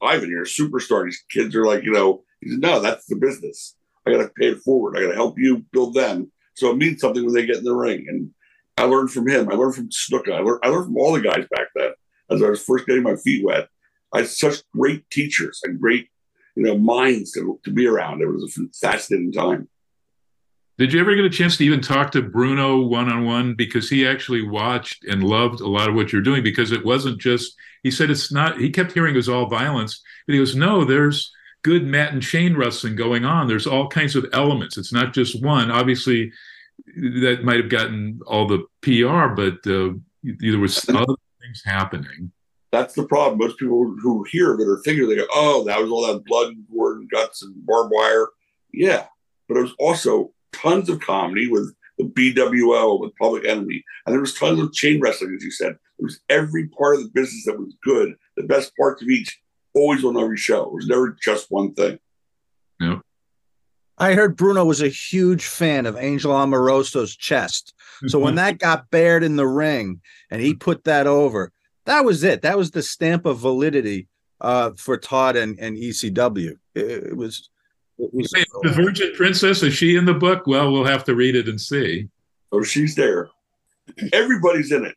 [0.00, 1.04] Ivan, you're a superstar.
[1.04, 3.76] These kids are like, you know, he said, no, that's the business.
[4.06, 4.96] I got to pay it forward.
[4.96, 6.30] I got to help you build them.
[6.54, 8.06] So it means something when they get in the ring.
[8.08, 8.30] And
[8.76, 9.50] I learned from him.
[9.50, 10.32] I learned from Snuka.
[10.32, 11.90] I learned, I learned from all the guys back then
[12.30, 13.68] as I was first getting my feet wet.
[14.12, 16.08] I had such great teachers and great,
[16.54, 18.22] you know, minds to, to be around.
[18.22, 19.68] It was a fascinating time.
[20.78, 23.54] Did you ever get a chance to even talk to Bruno one on one?
[23.54, 27.18] Because he actually watched and loved a lot of what you're doing because it wasn't
[27.18, 30.54] just, he said it's not, he kept hearing it was all violence, but he goes,
[30.54, 33.48] no, there's good mat and chain wrestling going on.
[33.48, 34.76] There's all kinds of elements.
[34.76, 35.70] It's not just one.
[35.70, 36.30] Obviously,
[36.94, 42.32] that might have gotten all the PR, but uh, there was other things happening.
[42.70, 43.38] That's the problem.
[43.38, 46.24] Most people who hear of it are thinking, they go, oh, that was all that
[46.26, 48.28] blood and gore and guts and barbed wire.
[48.74, 49.06] Yeah.
[49.48, 53.82] But it was also tons of comedy with the BWO, with Public Enemy.
[54.04, 55.72] And there was tons of chain wrestling, as you said.
[55.98, 59.40] It was every part of the business that was good, the best parts of each,
[59.74, 60.64] always on every show.
[60.64, 61.98] It was never just one thing.
[62.80, 62.98] Yeah.
[63.98, 67.72] I heard Bruno was a huge fan of Angel Amoroso's chest.
[68.08, 71.50] So when that got bared in the ring and he put that over,
[71.86, 72.42] that was it.
[72.42, 74.08] That was the stamp of validity
[74.40, 76.58] uh, for Tod and, and ECW.
[76.74, 77.48] It, it was it
[77.98, 80.46] was Wait, the Virgin Princess is she in the book?
[80.46, 82.08] Well, we'll have to read it and see.
[82.52, 83.28] Oh, she's there.
[84.12, 84.96] Everybody's in it.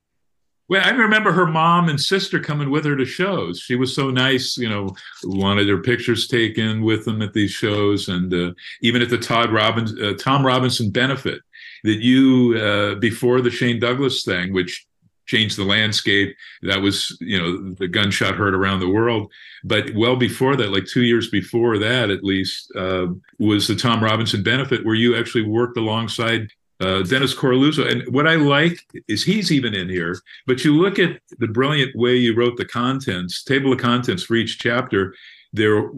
[0.70, 3.60] Well, I remember her mom and sister coming with her to shows.
[3.60, 8.08] She was so nice, you know, wanted her pictures taken with them at these shows,
[8.08, 11.42] and uh, even at the Todd Robbins, uh, Tom Robinson benefit
[11.84, 14.86] that you uh, before the Shane Douglas thing, which
[15.30, 16.36] changed the landscape.
[16.64, 19.32] That was, you know, the gunshot heard around the world.
[19.64, 24.04] But well before that, like two years before that, at least, uh, was the Tom
[24.04, 26.50] Robinson benefit, where you actually worked alongside
[26.82, 27.84] uh, Dennis Coralluzzo.
[27.92, 30.18] And what I like is he's even in here.
[30.48, 34.36] But you look at the brilliant way you wrote the contents, table of contents for
[34.36, 35.14] each chapter.
[35.54, 35.92] They're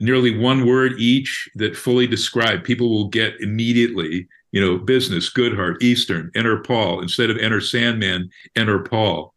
[0.00, 2.64] nearly one word each that fully describe.
[2.64, 7.00] People will get immediately you know, business, Goodhart, Eastern, enter Paul.
[7.00, 9.34] Instead of enter Sandman, enter Paul.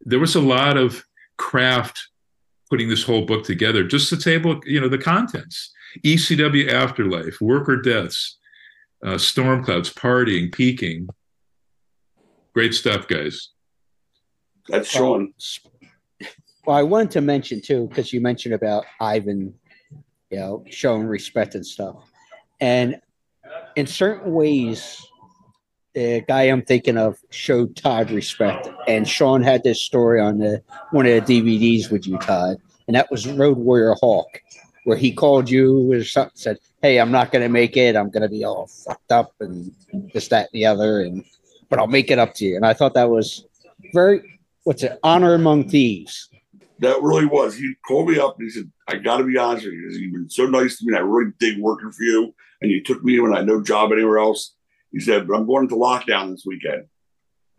[0.00, 1.04] There was a lot of
[1.36, 2.08] craft
[2.70, 3.84] putting this whole book together.
[3.84, 5.74] Just the table, you know, the contents.
[6.02, 8.38] ECW Afterlife, Worker Deaths,
[9.04, 11.06] uh, Storm Clouds, Partying, Peaking.
[12.54, 13.50] Great stuff, guys.
[14.70, 15.34] That's Sean.
[16.64, 19.52] Well, I wanted to mention too, because you mentioned about Ivan,
[20.30, 21.96] you know, showing respect and stuff.
[22.58, 23.02] And
[23.76, 25.04] in certain ways,
[25.94, 30.62] the guy I'm thinking of showed Tod respect, and Sean had this story on the
[30.90, 34.42] one of the DVDs with you, Tod, and that was Road Warrior Hawk,
[34.84, 37.96] where he called you or something, said, "Hey, I'm not going to make it.
[37.96, 39.72] I'm going to be all fucked up and
[40.12, 41.24] this, that, and the other, and
[41.70, 43.46] but I'll make it up to you." And I thought that was
[43.94, 46.28] very what's it, honor among thieves.
[46.80, 47.56] That really was.
[47.56, 49.88] He called me up and he said, I got to be honest with you.
[49.92, 50.96] You've been so nice to me.
[50.96, 52.34] I really dig working for you.
[52.60, 54.54] And you took me when I had no job anywhere else.
[54.92, 56.86] He said, but I'm going into lockdown this weekend.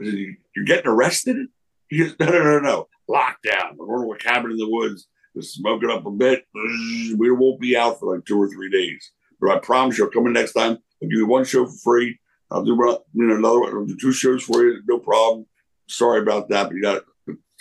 [0.02, 0.16] I said,
[0.56, 1.48] You're getting arrested?
[1.90, 2.88] He goes, No, no, no, no.
[3.10, 3.76] Lockdown.
[3.76, 5.08] We're going to a cabin in the woods.
[5.36, 6.46] Just smoke it up a bit.
[6.54, 9.12] We won't be out for like two or three days.
[9.40, 10.72] But I promise you, I'll come in next time.
[11.02, 12.20] I'll give you one show for free.
[12.50, 13.74] I'll do you know, another one.
[13.74, 14.82] I'll do two shows for you.
[14.88, 15.46] No problem.
[15.88, 17.04] Sorry about that, but you got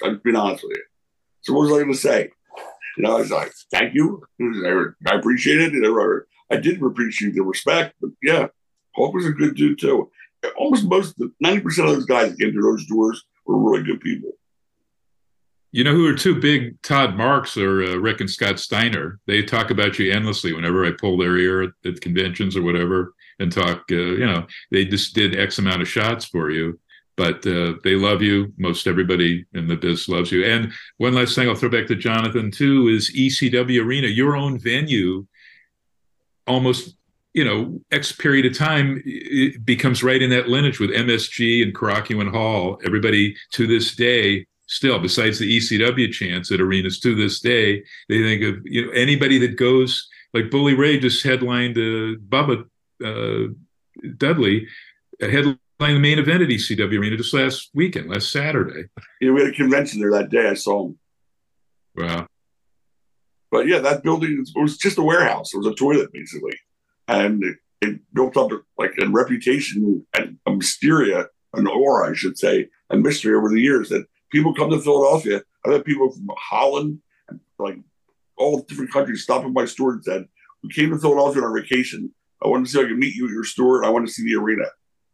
[0.03, 0.83] I'm being honest with you.
[1.43, 2.31] So what was I going to say?
[2.97, 4.23] You know, I was like, thank you.
[4.41, 5.73] I appreciate it.
[5.75, 6.23] I
[6.55, 8.47] did appreciate the respect, but yeah,
[8.95, 10.11] Hulk was a good dude too.
[10.57, 14.01] Almost most, ninety percent of those guys that came through those doors were really good
[14.01, 14.31] people.
[15.73, 19.19] You know who are two big Tod Marks or uh, Rick and Scott Steiner?
[19.27, 23.13] They talk about you endlessly whenever I pull their ear at, at conventions or whatever
[23.41, 23.85] and talk.
[23.91, 26.79] Uh, you know, they just did X amount of shots for you,
[27.17, 28.53] but uh, they love you.
[28.57, 30.45] Most everybody in the biz loves you.
[30.45, 34.59] And one last thing I'll throw back to Jonathan too is ECW Arena, your own
[34.59, 35.27] venue,
[36.47, 36.97] almost
[37.37, 41.75] you know, X period of time it becomes right in that lineage with MSG and
[41.75, 42.81] Korakuen Hall.
[42.83, 48.23] Everybody to this day still, besides the ECW chants at arenas to this day, they
[48.23, 52.65] think of you know anybody that goes like Bully Ray just headlined uh, Bubba
[53.05, 53.53] uh,
[54.17, 54.67] Dudley,
[55.23, 58.89] uh, headlined the main event at ECW Arena just last weekend, last Saturday.
[59.21, 60.49] Yeah, we had a convention there that day.
[60.49, 60.99] I saw him.
[61.97, 62.27] Wow.
[63.57, 65.55] But yeah, that building was just a warehouse.
[65.55, 66.53] It was a toilet basically,
[67.09, 72.37] and it, it built up like a reputation and a mysteria, an aura, I should
[72.37, 75.41] say, and mystery over the years that people come to Philadelphia.
[75.65, 76.99] I've had people from Holland
[77.31, 77.79] and like
[78.37, 80.27] all different countries stop at my store and said,
[80.63, 82.13] We came to Philadelphia on our vacation.
[82.45, 84.07] I wanted to see if I could meet you at your store and I want
[84.07, 84.65] to see the arena.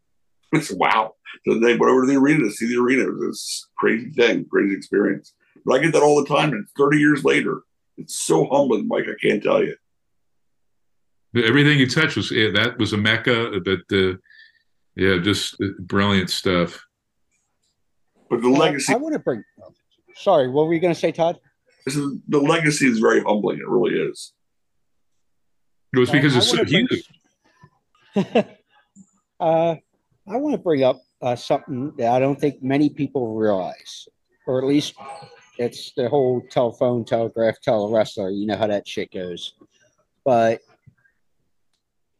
[0.53, 1.15] I said, Wow.
[1.47, 3.05] So they went over to the arena to see the arena.
[3.05, 5.33] It was this crazy thing, crazy experience.
[5.65, 6.51] But I get that all the time.
[6.51, 7.63] And 30 years later,
[8.03, 9.07] it's so humbling, Mike.
[9.09, 9.77] I can't tell you.
[11.35, 13.61] Everything you touched was yeah, that was a mecca.
[13.65, 14.15] But uh,
[14.97, 16.85] yeah, just uh, brilliant stuff.
[18.29, 18.93] But the legacy.
[18.93, 19.43] I want to bring.
[20.15, 21.39] Sorry, what were you going to say, Tod?
[21.87, 23.59] This is the legacy is very humbling.
[23.59, 24.33] It really is.
[25.95, 27.05] It was because it's so huge.
[28.17, 28.45] uh,
[29.41, 34.09] I want to bring up uh, something that I don't think many people realize,
[34.47, 34.95] or at least
[35.59, 38.37] it's the whole telephone, telegraph, telewrestler.
[38.37, 39.55] You know how that shit goes.
[40.25, 40.61] But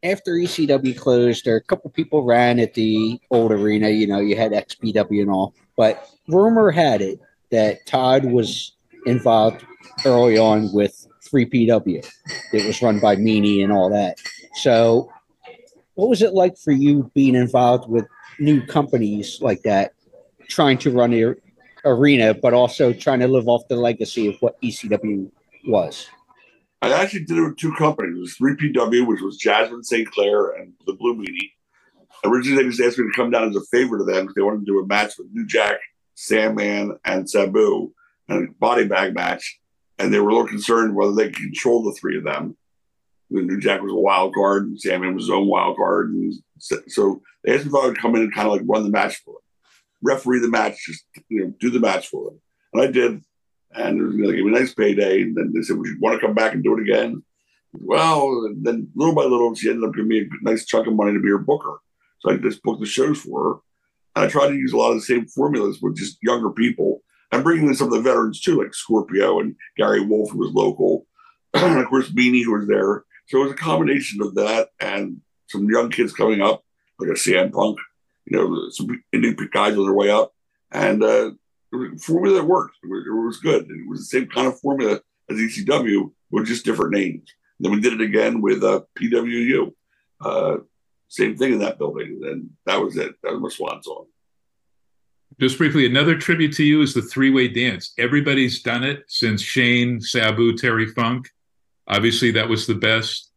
[0.03, 3.89] after ECW closed, there a couple people ran at the old arena.
[3.89, 5.53] You know, you had XPW and all.
[5.77, 7.19] But rumor had it
[7.51, 9.65] that Tod was involved
[10.05, 12.05] early on with 3PW.
[12.51, 14.17] It was run by Meanie and all that.
[14.55, 15.09] So,
[15.95, 18.05] what was it like for you being involved with
[18.39, 19.93] new companies like that,
[20.49, 21.37] trying to run the
[21.85, 25.29] arena, but also trying to live off the legacy of what ECW
[25.67, 26.07] was?
[26.81, 28.17] I actually did it with two companies.
[28.17, 30.09] It was 3PW, which was Jasmin St.
[30.11, 31.51] Claire and the Blue Meanie.
[32.25, 34.41] Originally, they just asked me to come down as a favor to them because they
[34.41, 35.77] wanted to do a match with New Jack,
[36.15, 37.93] Sandman, and Sabu,
[38.27, 39.59] and a body bag match.
[39.99, 42.57] And they were a little concerned whether they could control the three of them.
[43.29, 46.11] New Jack was a wild card, and Sandman was his own wild card.
[46.11, 48.83] And so they asked me if I would come in and kind of like run
[48.83, 49.42] the match for them,
[50.03, 52.41] referee the match, just you know, do the match for them.
[52.73, 53.21] And I did.
[53.75, 55.23] And it was going to give me a nice payday.
[55.23, 57.23] And then they said, Would you want to come back and do it again?
[57.73, 61.13] Well, then little by little, she ended up giving me a nice chunk of money
[61.13, 61.79] to be her booker.
[62.19, 63.59] So I just booked the shows for her.
[64.15, 67.01] And I tried to use a lot of the same formulas with just younger people
[67.33, 70.51] I'm bringing in some of the veterans too, like Scorpio and Gary Wolfe, who was
[70.53, 71.07] local,
[71.53, 73.05] and of course Meanie, who was there.
[73.27, 76.63] So it was a combination of that and some young kids coming up,
[76.99, 77.79] like a CM Punk,
[78.25, 80.33] you know, some indie guys on their way up.
[80.71, 81.31] And uh,
[82.01, 82.77] formula that worked.
[82.83, 83.63] It was, good.
[83.63, 87.33] It was the same kind of formula as ECW with just different names.
[87.59, 89.73] And then we did it again with uh, PWU.
[90.21, 90.57] Uh,
[91.07, 92.21] same thing in that building.
[92.23, 93.15] And that was it.
[93.23, 94.05] That was my swan song.
[95.39, 97.93] Just briefly, another tribute to you is the three way dance.
[97.97, 101.29] Everybody's done it since Shane, Sabu, Terry Funk.
[101.87, 103.31] Obviously, that was the best.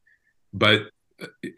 [0.53, 0.91] But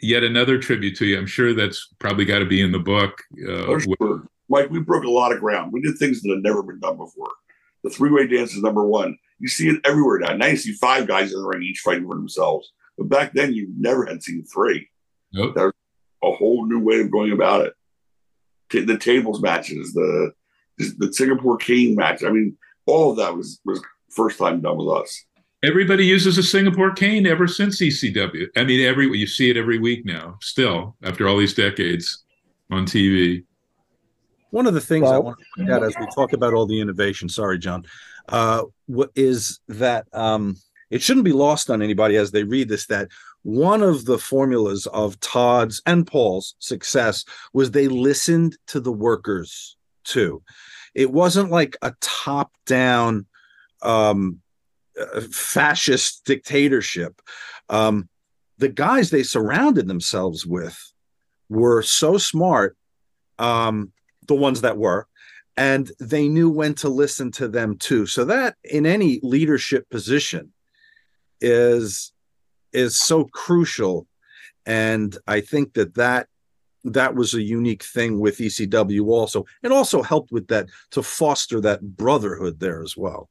[0.00, 1.18] yet another tribute to you.
[1.18, 3.22] I'm sure that's probably got to be in the book.
[3.46, 4.28] Uh, oh, sure.
[4.48, 5.72] Mike, we broke a lot of ground.
[5.72, 7.30] We did things that had never been done before.
[7.84, 9.16] The three way dance is number one.
[9.38, 10.34] You see it everywhere now.
[10.34, 12.72] Now you see five guys in the ring, each fighting for themselves.
[12.96, 14.88] But back then, you never had seen three.
[15.32, 15.54] Nope.
[15.54, 15.72] There's
[16.24, 17.74] a whole new way of going about it.
[18.70, 20.32] T- the tables matches, the
[20.78, 22.22] the Singapore Cane match.
[22.24, 25.24] I mean, all of that was was first time done with us.
[25.64, 28.46] Everybody uses a Singapore cane ever since ECW.
[28.56, 30.38] I mean, every you see it every week now.
[30.40, 32.24] Still, after all these decades
[32.70, 33.44] on TV.
[34.50, 36.64] One of the things well, I want to point out as we talk about all
[36.64, 37.84] the innovation, sorry, John,
[38.28, 38.64] uh,
[39.16, 40.56] is that um,
[40.90, 43.08] it shouldn't be lost on anybody as they read this that
[43.42, 49.76] one of the formulas of Tod's and Paul's success was they listened to the workers
[50.04, 50.40] too.
[50.94, 53.26] It wasn't like a top down
[53.82, 54.40] um,
[55.30, 57.20] fascist dictatorship.
[57.68, 58.08] Um,
[58.58, 60.92] the guys they surrounded themselves with
[61.48, 62.76] were so smart,
[63.38, 63.92] um,
[64.26, 65.06] the ones that were,
[65.56, 68.06] and they knew when to listen to them too.
[68.06, 70.52] So that in any leadership position
[71.40, 72.12] is
[72.72, 74.06] is so crucial
[74.66, 76.26] and i think that that
[76.84, 81.60] that was a unique thing with ecw also it also helped with that to foster
[81.60, 83.28] that brotherhood there as well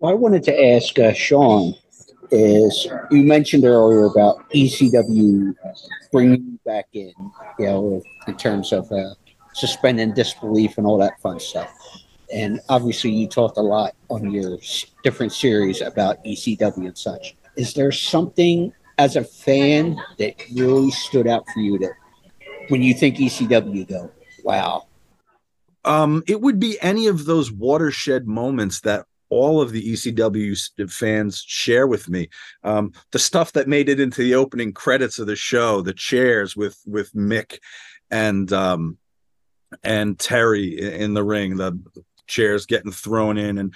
[0.00, 1.74] Well, I wanted to ask uh, Sean
[2.30, 5.54] is you mentioned earlier about ECW
[6.10, 7.12] bringing you back in,
[7.58, 9.14] you know, in terms of uh,
[9.52, 11.70] suspending disbelief and all that fun stuff.
[12.32, 14.56] And obviously, you talked a lot on your
[15.04, 17.36] different series about ECW and such.
[17.56, 21.92] Is there something as a fan that really stood out for you that
[22.68, 24.10] when you think ECW, you go,
[24.44, 24.86] wow,
[25.84, 31.42] Um, it would be any of those watershed moments that all of the ECW fans
[31.46, 32.28] share with me.
[32.64, 36.56] Um, the stuff that made it into the opening credits of the show, the chairs
[36.56, 37.58] with with Mick
[38.10, 38.98] and um,
[39.82, 41.78] and Terry in the ring, the
[42.26, 43.74] chairs getting thrown in, and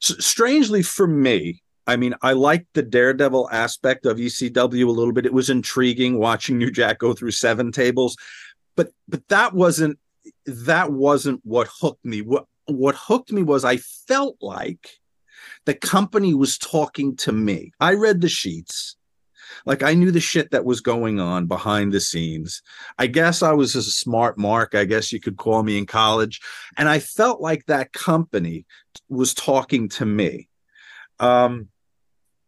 [0.00, 1.62] strangely for me.
[1.88, 5.24] I mean, I liked the daredevil aspect of ECW a little bit.
[5.24, 8.16] It was intriguing watching New Jack go through seven tables,
[8.74, 9.98] but but that wasn't
[10.46, 12.22] that wasn't what hooked me.
[12.22, 14.90] What what hooked me was I felt like
[15.64, 17.72] the company was talking to me.
[17.80, 18.96] I read the sheets.
[19.64, 22.62] Like I knew the shit that was going on behind the scenes.
[22.98, 26.40] I guess I was a smart mark, I guess you could call me in college,
[26.76, 28.66] and I felt like that company
[29.08, 30.48] was talking to me.
[31.20, 31.68] Um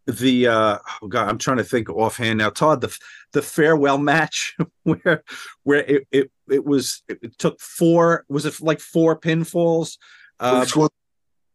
[0.09, 2.99] the uh oh god i'm trying to think offhand now tod the
[3.33, 5.23] the farewell match where
[5.65, 9.99] where it it, it was it, took four was it like four pinfalls
[10.41, 10.65] uh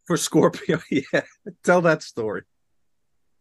[0.06, 1.22] for scorpio yeah
[1.64, 2.44] tell that story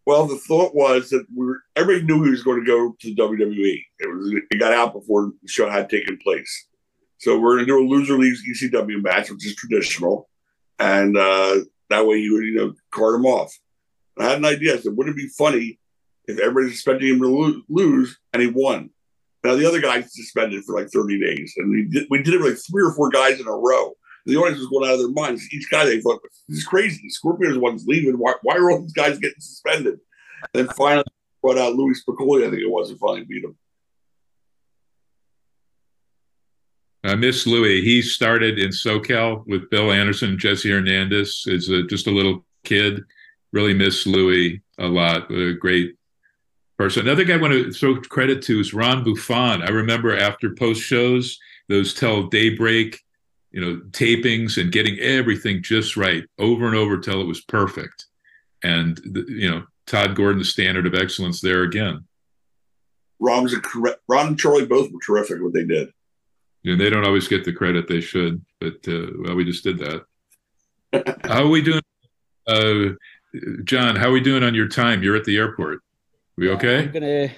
[0.05, 3.09] Well, the thought was that we were, everybody knew he was going to go to
[3.09, 3.85] the WWE.
[4.01, 6.67] It was it got out before the show had taken place.
[7.19, 10.29] So we're going to do a loser leaves ECW match, which is traditional,
[10.81, 11.61] and uh,
[11.91, 13.57] that way you would you know card him off.
[14.19, 14.75] I had an idea.
[14.75, 15.79] I said, wouldn't it be funny
[16.27, 18.91] if everybody's expecting him to lo- lose and he won?
[19.45, 22.41] Now the other guy suspended for like 30 days, and we did, we did it
[22.41, 23.95] with like three or four guys in a row.
[24.25, 25.53] The audience was going out of their minds.
[25.53, 27.09] Each guy they thought this is crazy.
[27.09, 28.19] Scorpio's one's leaving.
[28.19, 29.99] Why, why are all these guys getting suspended?
[30.55, 31.05] And then finally
[31.43, 33.57] brought out Louis Spicolli, I think it was, and finally beat him.
[37.05, 37.83] I miss Louis.
[37.83, 42.45] He started in SoCal with Bill Anderson, Jesse Hernandez as a, uh, just a little
[42.65, 43.03] kid.
[43.53, 45.31] Really miss Louis a lot.
[45.31, 45.97] What a great
[46.79, 47.07] person.
[47.07, 49.63] Another guy I want to throw credit to is Ron Buffone.
[49.63, 51.39] I remember after post shows,
[51.69, 53.01] those tell daybreak,
[53.51, 58.07] you know, tapings and getting everything just right over and over till it was perfect.
[58.63, 62.07] And the, you know, Tod Gordon, the standard of excellence there again.
[63.21, 63.61] Ron was a.
[64.09, 65.93] Ron and Charlie both were terrific what they did.
[66.65, 69.79] Know, they don't always get the credit they should, but uh, well, we just did
[69.79, 70.05] that.
[71.25, 71.83] how are we doing,
[72.47, 72.95] uh,
[73.65, 73.97] John?
[73.97, 75.03] How are we doing on your time?
[75.03, 75.81] You're at the airport.
[76.37, 76.85] We okay?
[76.85, 77.31] I'm gonna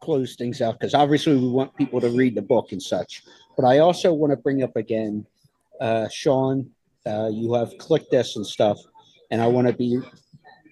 [0.00, 3.22] close things out because obviously we want people to read the book and such.
[3.56, 5.26] But I also want to bring up again,
[5.80, 6.70] uh, Sean.
[7.06, 8.78] Uh, you have clicked this and stuff,
[9.30, 10.00] and I want to be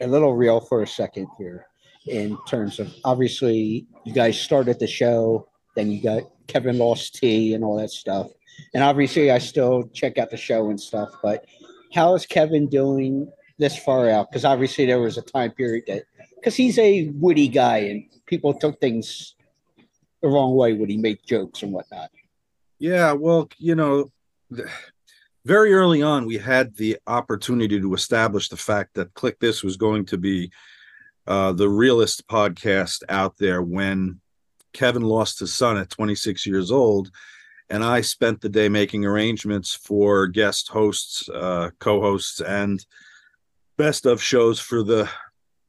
[0.01, 1.67] a little real for a second here
[2.07, 7.55] in terms of obviously you guys started the show, then you got Kevin Lost T
[7.55, 8.29] and all that stuff,
[8.75, 11.09] and obviously I still check out the show and stuff.
[11.23, 11.47] But
[11.95, 14.31] how is Kevin doing this far out?
[14.31, 16.05] Because obviously there was a time period that
[16.37, 19.35] because he's a witty guy and people took things
[20.23, 22.11] the wrong way when he made jokes and whatnot.
[22.79, 24.11] Yeah, well, you know,
[25.45, 29.77] very early on, we had the opportunity to establish the fact that Click This was
[29.77, 30.51] going to be
[31.27, 34.21] uh, the realest podcast out there when
[34.73, 37.11] Kevin lost his son at 26 years old.
[37.71, 42.85] And I spent the day making arrangements for guest hosts, uh, co hosts, and
[43.77, 45.09] best of shows for the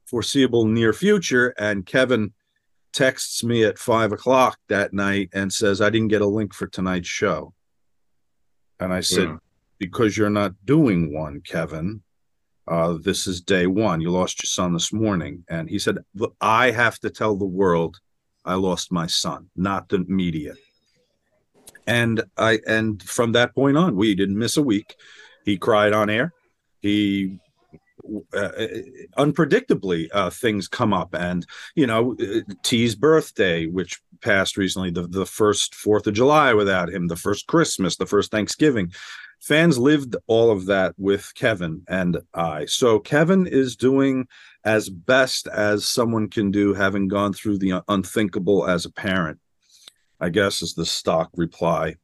[0.06, 1.54] foreseeable near future.
[1.58, 2.32] And Kevin
[2.92, 6.66] texts me at five o'clock that night and says, I didn't get a link for
[6.66, 7.52] tonight's show.
[8.80, 9.36] And I said, Yeah.
[9.78, 12.02] Because you're not doing one, Kevin.
[12.66, 14.00] Uh, this is day one.
[14.00, 15.44] You lost your son this morning.
[15.48, 15.98] And he said,
[16.40, 18.00] I have to tell the world
[18.44, 20.54] I lost my son, not the media.
[21.86, 24.96] And I and from that point on, we didn't miss a week.
[25.44, 26.34] He cried on air.
[26.82, 27.38] He
[28.32, 28.50] uh,
[29.16, 31.14] unpredictably uh, things come up.
[31.14, 36.52] And you know uh, t's birthday which passed recently the, the first fourth of july
[36.52, 38.92] without him the first christmas the first thanksgiving.
[39.40, 42.64] Fans lived all of that with kevin and i.
[42.66, 44.26] So kevin is doing
[44.64, 49.38] as best as someone can do having gone through the unthinkable as a parent
[50.20, 51.94] i guess is the stock reply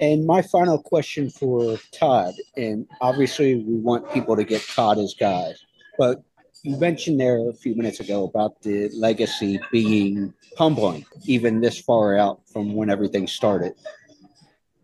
[0.00, 5.14] And my final question for Tod, and obviously we want people to get Tod as
[5.14, 5.64] guys,
[5.98, 6.22] but
[6.62, 12.16] you mentioned there a few minutes ago about the legacy being humbling, even this far
[12.16, 13.72] out from when everything started.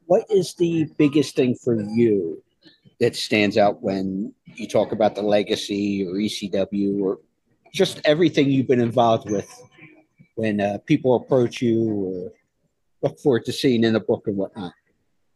[0.06, 2.42] What is the biggest thing for you
[3.00, 7.18] that stands out when you talk about the legacy or ECW or
[7.74, 9.50] just everything you've been involved with
[10.36, 12.32] when uh, people approach you or
[13.06, 14.72] look forward to seeing in the book and whatnot?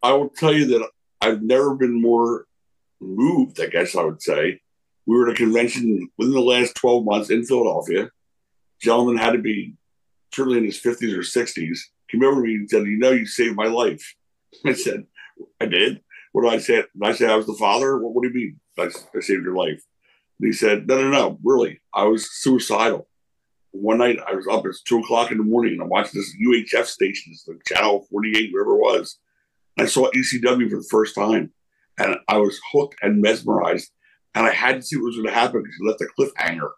[0.03, 0.89] I will tell you that
[1.21, 2.47] I've never been more
[3.01, 4.61] moved, I guess I would say.
[5.07, 8.11] We were at a convention within the last 12 months in Philadelphia.
[8.81, 9.75] Gentleman had to be
[10.35, 11.79] certainly in his 50s or 60s.
[12.11, 14.15] Came over to me and said, You know, you saved my life.
[14.65, 15.05] I said,
[15.61, 16.01] I did.
[16.33, 16.85] What did I say?
[17.03, 17.99] I say I was the father?
[17.99, 18.85] What, what do you mean I,
[19.17, 19.83] I saved your life?
[20.39, 21.81] And he said, No, no, no, really.
[21.95, 23.07] I was suicidal.
[23.73, 26.35] One night I was up, it's two o'clock in the morning, and I'm watching this
[26.45, 29.19] UHF station, it's the channel 48, wherever it was.
[29.79, 31.53] I saw ECW for the first time,
[31.99, 33.91] and I was hooked and mesmerized.
[34.35, 36.71] And I had to see what was going to happen because he left a cliffhanger.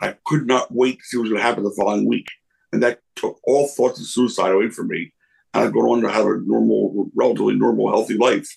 [0.00, 2.26] I could not wait to see what was going to happen the following week.
[2.72, 5.12] And that took all thoughts of suicide away from me.
[5.54, 8.48] And I've gone on to have a normal, relatively normal, healthy life.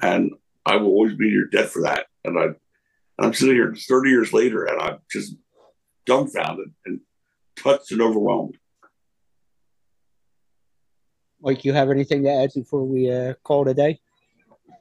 [0.00, 0.32] And
[0.64, 2.06] I will always be your debt for that.
[2.24, 2.56] And I, and
[3.18, 5.34] I'm sitting here 30 years later, and I'm just
[6.06, 7.00] dumbfounded and
[7.56, 8.56] touched and overwhelmed.
[11.40, 14.00] Mike, you have anything to add before we uh, call it a day?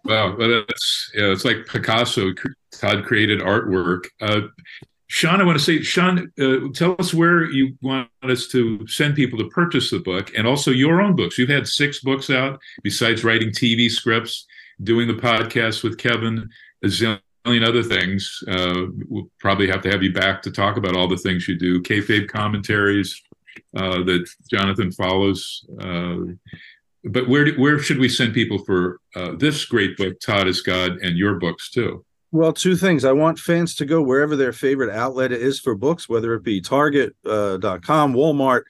[0.05, 2.33] Wow, well, that's yeah, it's like Picasso.
[2.71, 4.05] Tod created artwork.
[4.19, 4.41] Uh,
[5.07, 9.15] Sean, I want to say, Sean, uh, tell us where you want us to send
[9.15, 11.37] people to purchase the book, and also your own books.
[11.37, 14.47] You've had six books out besides writing TV scripts,
[14.83, 16.49] doing the podcast with Kevin,
[16.83, 18.43] a zillion other things.
[18.47, 21.57] Uh, we'll probably have to have you back to talk about all the things you
[21.57, 21.81] do.
[21.81, 23.21] Kayfabe commentaries
[23.75, 25.65] uh, that Jonathan follows.
[25.79, 26.17] Uh,
[27.03, 30.97] but where where should we send people for uh, this great book, Tod is God,
[31.01, 32.05] and your books too?
[32.31, 33.03] Well, two things.
[33.03, 36.61] I want fans to go wherever their favorite outlet is for books, whether it be
[36.61, 38.61] Target.com, uh, Walmart,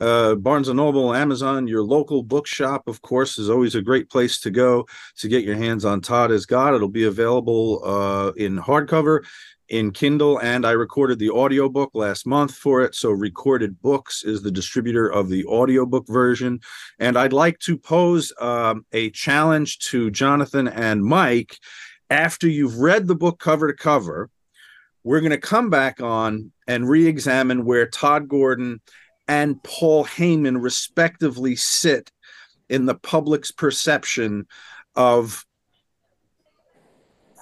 [0.00, 1.66] uh, Barnes and Noble, Amazon.
[1.66, 4.86] Your local bookshop, of course, is always a great place to go
[5.16, 6.74] to get your hands on Tod is God.
[6.74, 9.24] It'll be available uh, in hardcover
[9.68, 12.94] in Kindle, and I recorded the audiobook last month for it.
[12.94, 16.60] So, Recorded Books is the distributor of the audiobook version.
[16.98, 21.58] And I'd like to pose um, a challenge to Jonathan and Mike.
[22.10, 24.30] After you've read the book cover to cover,
[25.04, 28.80] we're going to come back on and re examine where Tod Gordon
[29.28, 32.10] and Paul Heyman respectively sit
[32.68, 34.46] in the public's perception
[34.96, 35.44] of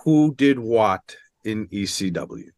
[0.04, 2.50] who did what in ECW.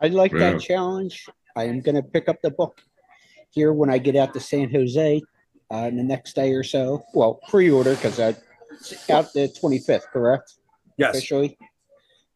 [0.00, 1.26] I like that challenge.
[1.54, 2.82] I am going to pick up the book
[3.50, 5.22] here when I get out to San Jose
[5.72, 7.02] uh, in the next day or so.
[7.14, 8.36] Well, pre-order because I
[9.10, 10.54] out the 25th, correct?
[10.98, 11.16] Yes.
[11.16, 11.56] Officially.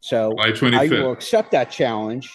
[0.00, 2.32] So I will accept that challenge.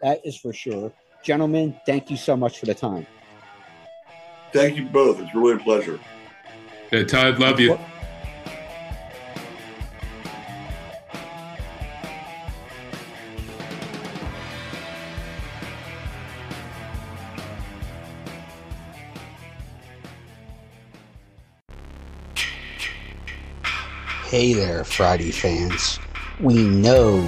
[0.00, 0.92] That is for sure.
[1.28, 3.06] Gentlemen, thank you so much for the time.
[4.50, 5.20] Thank you both.
[5.20, 6.00] It's really a pleasure.
[6.90, 7.78] Yeah, Tod, love you.
[24.28, 25.98] Hey there, Friday fans.
[26.40, 27.20] We know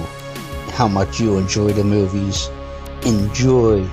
[0.71, 2.49] how much you enjoy the movies.
[3.05, 3.89] Enjoy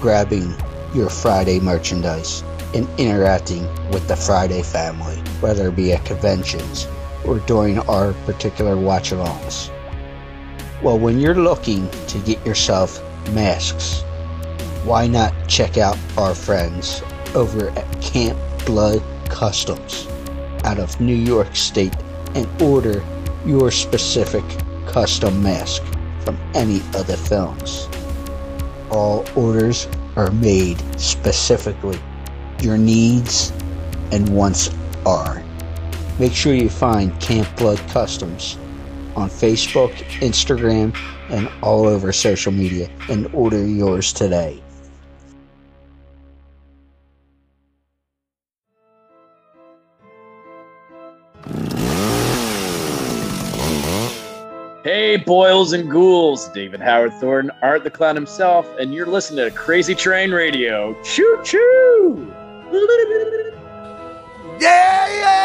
[0.00, 0.52] grabbing
[0.92, 2.42] your Friday merchandise
[2.74, 6.88] and interacting with the Friday family, whether it be at conventions
[7.24, 9.70] or during our particular watch alongs.
[10.82, 13.00] Well, when you're looking to get yourself
[13.30, 14.02] masks,
[14.84, 17.02] why not check out our friends
[17.36, 20.08] over at Camp Blood Customs
[20.64, 21.94] out of New York State
[22.34, 23.04] and order
[23.46, 24.44] your specific
[24.86, 25.82] custom mask
[26.24, 27.88] from any of the films.
[28.90, 29.86] All orders
[30.16, 31.98] are made specifically.
[32.60, 33.52] Your needs
[34.12, 34.70] and wants
[35.04, 35.42] are.
[36.18, 38.56] Make sure you find Camp Blood Customs
[39.14, 40.96] on Facebook, Instagram,
[41.30, 44.60] and all over social media and order yours today.
[55.24, 59.94] Boils and Ghouls, David Howard Thornton, Art the Clown himself, and you're listening to Crazy
[59.94, 60.94] Train Radio.
[61.02, 62.32] Choo choo!
[64.60, 65.38] Yeah, yeah.